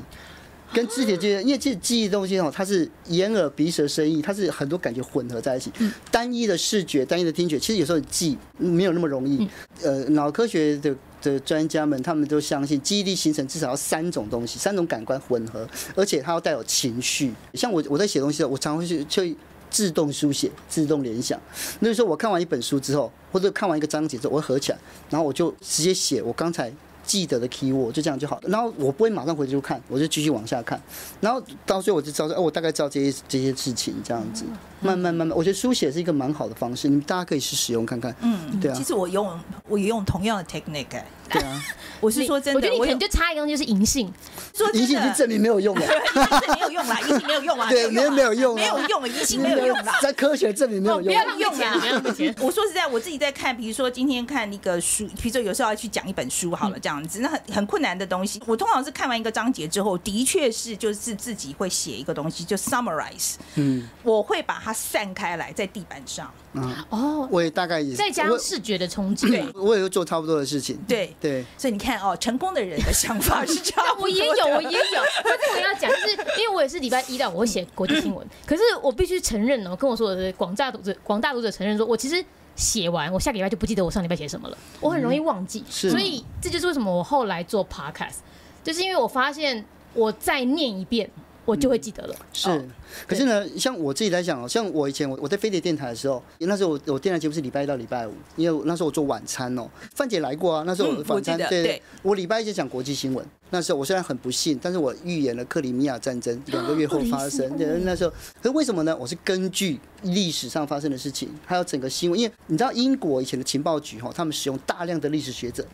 [0.74, 5.70] 跟肢体的记忆，因为这记忆的东西哦，它是眼耳鼻舌身意，它是很多感觉混合在一起。
[6.10, 9.48] 单一的视觉、单一的听觉，其实有时候记没有那么容易。
[9.82, 17.32] 呃，脑科学的的专家们，他们都相信记忆力形成至少要三种东西，三种感官混合，而且它要带有情绪。
[17.54, 19.36] 像我我在写东西的时候，我常常会去去
[19.70, 21.40] 自动书写、自动联想。
[21.80, 26.72] 那就是说我看完一本书之后，或者看完一个章节之后，我会合起来，然后我就直接写我刚才
[27.04, 28.48] 记得的 keyword，就这样就好了。
[28.48, 30.80] 然后我不会马上回去看，我就继续往下看，
[31.20, 34.44] 然后到最后我就知道说，哦，我大概知道这些这些事情，这样子，
[34.80, 38.14] 慢慢慢慢，我觉得书写是一个蛮好的方式，你们大家可以去使用看看。
[38.20, 38.74] 嗯，对啊。
[38.74, 39.38] 其实我用
[39.68, 41.62] 我也用同样的 technique，哎对啊，
[42.00, 44.12] 我是说真的，我觉得你可能就差一个东西，就是银杏。
[44.54, 45.14] 说银杏已经。
[45.14, 49.98] 证明没有用了， 银杏没有用啦，银杏没有用啊，对，没有没有用啊，没有用啊，银杏没有用啦。
[50.02, 51.24] 在科学证明没有用不要。
[51.24, 52.34] 浪费钱啊，不要浪费钱。
[52.40, 66.30] 我说实在，我自己在看，比如说今天看那个书，比如说有时候要去讲一本书好了，这样子，那很很困难的东西，我通常是看完一个章节之后，的确是就是自己会写一个东西，就 summarize，嗯，我会把它散开来在地板上。
[66.54, 70.78] 嗯，哦，我也大概也是再加上视觉的冲击，对我也 会做差不多的事情。
[70.86, 73.96] 对，对，所以你看哦，成功的人的想法是这样。
[74.00, 75.02] 我也有，我也有。
[75.24, 82.24] 但是我要讲，就是因为我也是礼拜一到我会写国际新闻， 可是我必须承认哦，跟我说我的广大读者广大读者承认说，我其实
[82.56, 85.64] 写完，我下个礼拜就不记得我上礼拜写什么了，我很容易忘记。
[85.68, 88.18] 是所以这就是为什么我后来做 podcast，
[88.62, 91.10] 就是因为我发现我再念一遍，
[91.44, 92.16] 我就会记得了。
[92.32, 92.64] 是哦。
[93.06, 103.24] 可是呢，像我自己来讲哦，像我以前我我在飞碟电台的时候，那时候我我电台节目是礼拜一到礼拜五，因为那时候我做晚餐哦，范姐来过啊，那时候我晚餐，对对我礼拜一就讲国际新闻。
[103.50, 107.56] 那时候我虽然很不幸，但是我预言了克里米亚战争两个月后发生。
[107.56, 108.10] 对，那时候，
[108.42, 108.96] 可是为什么呢？
[108.96, 115.64] 我是根据历史上发生的事情，还有整个新闻，因为你知道英国以前的情报局哈，他们使用大量的历史学者。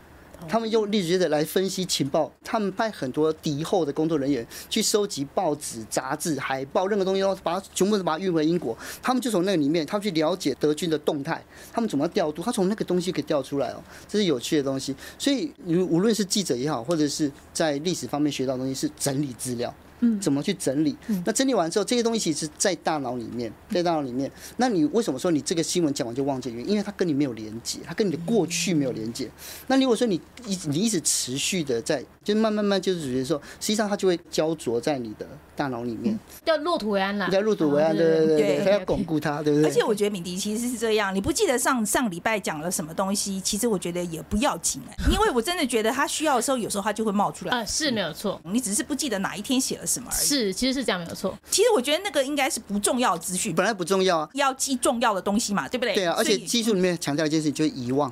[0.47, 8.77] 他们用历史学者来分析情报，他们派很多敌后的工作人员去收集报纸、杂志、海报，任何东西都把它全部都把它运回英国。
[9.01, 14.93] 他们就从那个里面，他们去了解德军的动态，他们怎么调度，他从那个东西给调出来哦，这是有趣的东西。
[15.17, 19.73] 所以，无无论是记者也好，或者是在历史方面学到的东西，是整理资料。
[20.01, 20.95] 嗯怎么去整理？
[21.25, 24.29] 那整理完之后，这些东西其实在大脑里面，在大脑里面。
[24.57, 26.51] 那你为什么说你这个新闻讲完就忘记？
[26.67, 29.29] 因为它跟你没有连接，它跟你的过去没有连接。
[29.67, 35.27] 那如果说你一你一直持续的在，就慢慢慢就是觉得说，实际上它就会焦灼在你的
[35.61, 39.69] 大脑里面，叫落土为安啦，你要入土为安，哦对对对对对，它要巩固它，对不对？
[39.69, 47.55] 而且我觉得敏迪其实是这样，你不记得上上礼拜讲了什么东西，其实我觉得也不要紧哎， 因为我真的觉得他需要的时候，有时候他就会冒出来。
[47.55, 50.25] 啊，是没有错，你只是不记得哪一天写了什么而已。
[50.25, 51.37] 是其实是这样没有错。
[51.51, 55.93] 其实我觉得那个应该是不重要的资讯，本来不重要啊，要记重要的东西嘛，对不对？
[55.93, 58.09] 对啊，而且技术里面强调一件事情，就是遗忘，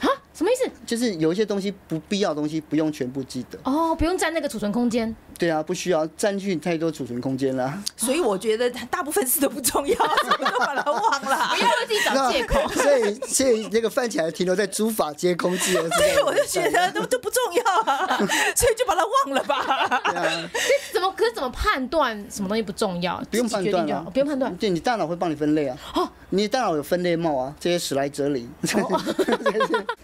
[0.00, 0.70] 啊，什么意思？
[0.84, 5.14] 就是有一些东西不必要的东西不用全部记得，哦，不用占那个储存空间。
[5.40, 7.72] 对啊，不需要占据太多储存空间了。
[7.96, 11.62] 所以我觉得大部分事都不重要，所以都把它忘了 不。
[11.62, 12.60] 要为自己找借口。
[12.76, 18.18] 所以所以那个饭起来停留在诸法皆空记了，所以我就觉得都都不重要啊，
[18.54, 19.64] 所以就把它忘了吧。
[20.10, 20.50] 对啊，
[20.92, 23.18] 怎么可是怎么判断什么东西不重要？
[23.30, 24.54] 不用判断啊，不用判断。
[24.56, 25.76] 对你大脑会帮你分类啊。
[25.94, 28.48] 哦你大脑有分类帽啊，这些史莱哲林，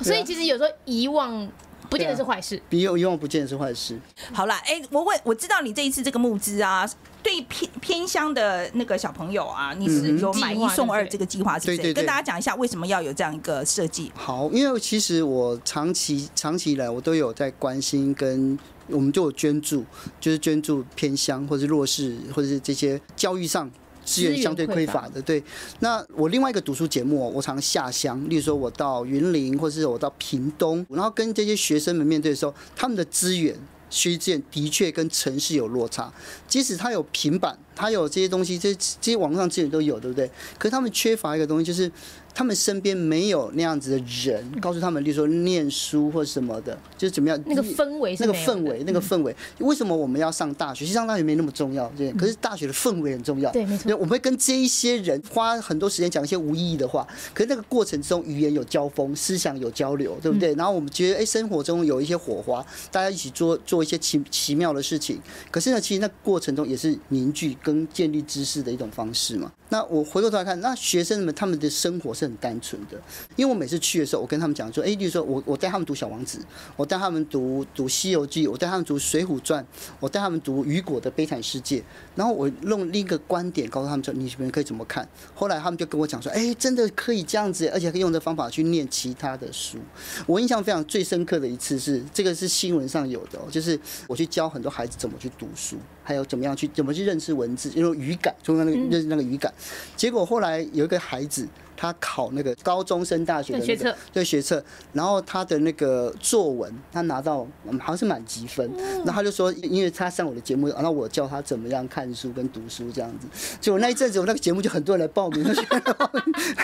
[0.00, 1.48] 所以其实有时候遗忘
[1.88, 2.60] 不见得是坏事。
[2.68, 3.98] 比有遗忘不见得是坏事。
[4.32, 6.88] 好啦，哎、我问，我知道你这一次这个募资啊，
[7.22, 11.76] 对偏偏乡的那个小朋友啊，你是嗯有买一送二这个计划，是不是？
[11.78, 14.12] 对对对跟大家讲一下为什么要有这样一个设计。
[14.14, 18.58] 好，因为其实我长期长期以来我都有在关心跟。
[18.88, 19.84] 我们就有捐助，
[20.20, 23.68] 就是捐助偏乡或者弱势，或者是这些教育上
[24.06, 25.20] 资源相对匮乏的。
[25.20, 25.42] 对，
[25.80, 33.54] 那我另外一个读书节目哦，我常下乡，例如说我到云林，或者是我到屏东，然后跟这些学生们面对的时候，他们的资源。
[33.88, 36.12] 学习资源的确跟城市有落差，
[36.48, 40.28] 即使他有平板，他有这些东西，这这些网络上资源都有，对不对？
[40.58, 41.90] 可是他们缺乏一个东西，就是
[42.34, 50.84] 他们身边没有那样子的人告诉他们，例如说念书或什么的，就是怎么样那个氛围那个氛围，那个氛围，为什么我们要上大学？
[50.84, 53.50] 其实上大学没那么重要，对，可是大学的氛围很重要。
[53.52, 60.54] 对没错我们会跟这一些人花很多时间讲一些无意义的话，可是那个过程中，语言有交锋，思想有交流，对不对？
[60.54, 65.18] 然后我们觉得，哎，生活中有一些火花，大家一起做做一些奇奇妙的事情。
[65.50, 69.52] 可是呢，其实那过程中也是凝聚跟建立知识的一种方式嘛。
[69.68, 73.00] 那我回过头来看，那学生们他们的生活是很单纯的，
[73.34, 76.38] 因为我每次去的时候，我跟他们讲说，哎，例如说我我带他们读《小王子》，
[76.76, 79.62] 我带他们读读《西游记》，我带他们读《水浒传》，
[79.98, 81.78] 我带他们读雨果的《悲惨世界》，
[82.14, 85.08] 然后我用另一个观点告诉他们说，你们可以怎么看？
[85.34, 89.78] 后来他们就跟我讲说，哎，真的可以这样子，而且可以用这方法去念其他的书。
[90.26, 99.52] 我印象非常最深刻的一次是，这个是新闻上有的、哦，就是我去教很多孩子怎么去读书，还有怎么样去怎么去认识文字，因为语感，就那个认识那个语感。
[99.96, 101.46] 结果后来有一个孩子，
[101.76, 103.94] 他考那个高中升大学的、学测。
[104.12, 108.70] 对学测，然后他的那个作文他拿到嗯好像是满级分，
[109.04, 115.44] 然后他就说，因为他上我的节目，然后我教他怎么样看书跟读书这样子，结果那一阵子我那个节目就很多人来报名，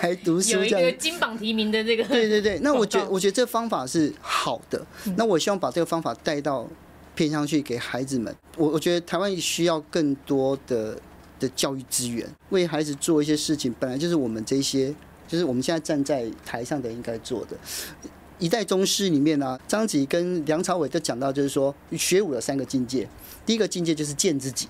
[0.03, 0.93] 来读书有一这样子。
[0.93, 4.85] 个金榜题名的这个，对对对，那我觉我觉得这方法是好的，
[5.17, 6.67] 那我希望把这个方法带到
[7.15, 8.35] 偏乡去给孩子们。
[8.57, 10.99] 我我觉得台湾需要更多的
[11.43, 14.95] 的教育资源，为孩子做一些事情，本来就是我们这些，
[15.27, 17.57] 就是我们现在站在台上的应该做的。
[18.39, 23.09] 一代宗师里面呢、张吉跟梁朝伟都讲到，就是说学武的三个境界，
[23.45, 24.67] 第一个境界就是见自己，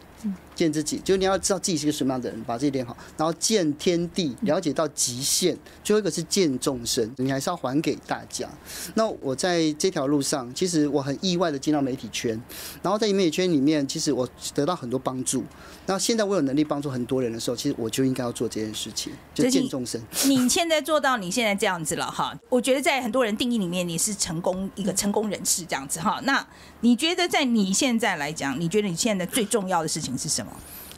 [0.54, 8.48] 见自己，就是你要知道自己是个什么样的人，把自己练好，然后见天地，了解到极限，最后一个是见众生，你还是要还给大家。
[8.94, 12.40] 那我在这条路上，其实我很意外的进到媒体圈，
[12.82, 15.42] 然后在媒体圈里面，其实我得到很多帮助。
[15.86, 20.00] 那现在我有能力帮助很多人的时候，其实我就应该要做这件事情，就是见众生。
[20.26, 26.20] 你现在做到你现在这样子了哈，我觉得在很多人定义里面你是成功一个成功人士这样子哈。
[26.24, 26.46] 那
[26.80, 30.52] 你觉得在你现在来讲，你觉得你现在最重要的事情是什么？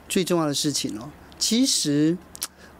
[0.08, 1.08] 最重要的事情哦，
[1.38, 2.16] 其实。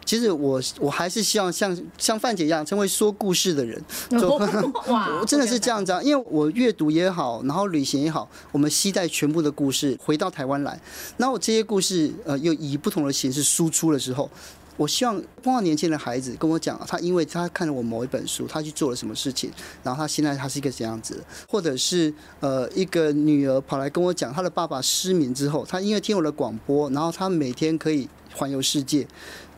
[0.07, 10.79] 其实我我还是希望像像范姐一样成为说故事的人，我 真的是这样子啊，因为我阅读也好，然后旅行也好，我们期待全部的故事回到台湾来，
[11.17, 14.29] 那我这些故事呃又以不同的形式输出的时候，
[14.77, 19.51] 我希望碰到年轻的孩子跟我讲，他因为他看了我某一本书，他去做了什么事情，
[19.83, 29.07] 然后他现在他是一个怎样子，或者是呃一个女儿跑来跟我讲，她的爸爸失明之后，她因为听我的广播，然后她每天可以环游世界。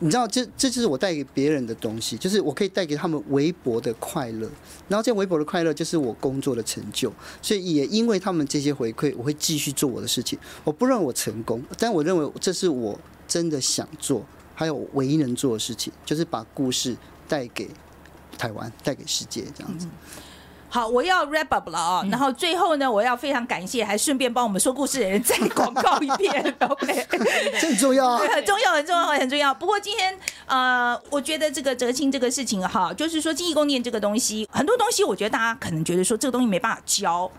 [0.00, 4.48] 你知道，这这就是我带给别人的东西，就是我可以带给他们微薄的快乐，
[4.86, 7.12] 然后这微薄的快乐就是我工作的成就，
[7.42, 10.38] 所以也因为他们这些回馈，我会继续做我的事情。
[10.62, 12.96] 我不认为我成功，但我认为这是我
[13.26, 14.24] 真的想做，
[14.58, 16.96] 还有唯一能做的事情，就是把故事
[17.28, 17.70] 带给
[18.36, 19.86] 台湾，带给世界，这样子。
[20.68, 22.04] 好，我要 wrap up 了哦。
[22.10, 27.06] 然后最后呢，我要非常感谢，还顺便帮我们说故事的人再广告一遍， OK？
[27.60, 28.18] 这很重要啊，！
[28.18, 29.54] 很重要，很重要，很重要。
[29.54, 37.30] 不过今天呃，我觉得这个哲青这个事情哈，就是说记忆宫殿这个东西，很多东西我觉得大家可能觉得说这个东西没办法教。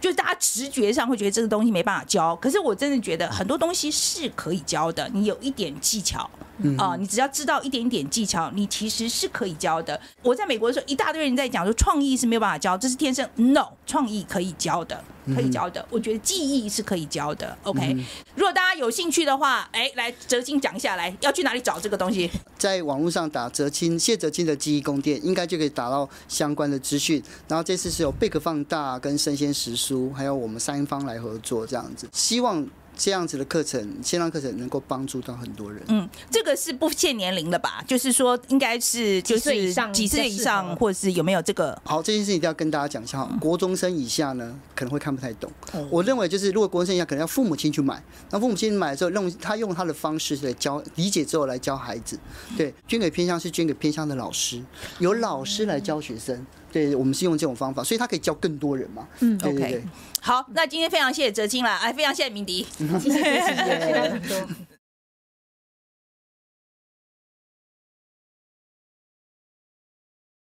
[0.00, 5.06] 就是大家直觉上会觉得这个东西没办法教，可是我真的觉得很多东西是可以教的。
[5.12, 6.30] 你有一点技巧，
[6.78, 10.00] 啊、你只要知道一点点技巧，你其实是可以教的。
[10.22, 13.28] 我在美国的时候，一大堆人在讲说创意是没有办法教，这是天生。
[13.36, 15.02] No，创意可以教的，
[15.34, 15.84] 可以教的。
[15.90, 17.56] 我觉得记忆是可以教的。
[17.62, 17.96] OK，、
[18.34, 22.30] 如果大家有兴趣的话，哎，来哲青讲一下，来要去哪里找这个东西？
[22.56, 27.22] 在网络上打哲青谢哲青的记忆宫殿，应该就可以打到相关的资讯。
[27.48, 32.64] 然后这次是有贝壳放大跟生鲜食书，还有我们三方来合作这样子，希望
[32.96, 35.82] 这样子的课程线上课程能够帮助到很多人。
[35.88, 37.82] 嗯，这个是不限年龄的吧？
[37.86, 41.80] 就是说，应该是就几岁以上几岁以上，或者是有没有这个？
[41.84, 43.38] 好，这件事情一定要跟大家讲一下哈。
[43.40, 45.50] 国中生以下呢，可能会看不太懂。
[45.72, 52.18] 哦我认为就是，如果国中生以下，可能要父母亲去买，那父母亲买的时候，用他用他的方式来教，理解之后来教孩子。
[52.56, 54.62] 对，捐给偏向是捐给偏向的老师，
[54.98, 56.46] 由老师来教学生。
[56.72, 59.06] 对，我们是用这种方法，所以他可以教更多人嘛。
[59.20, 59.82] 嗯对对 OK 对。
[60.20, 62.66] 好，那今天非常谢谢哲青了，哎，非常谢谢鸣迪。
[62.78, 64.46] 谢谢谢谢谢谢。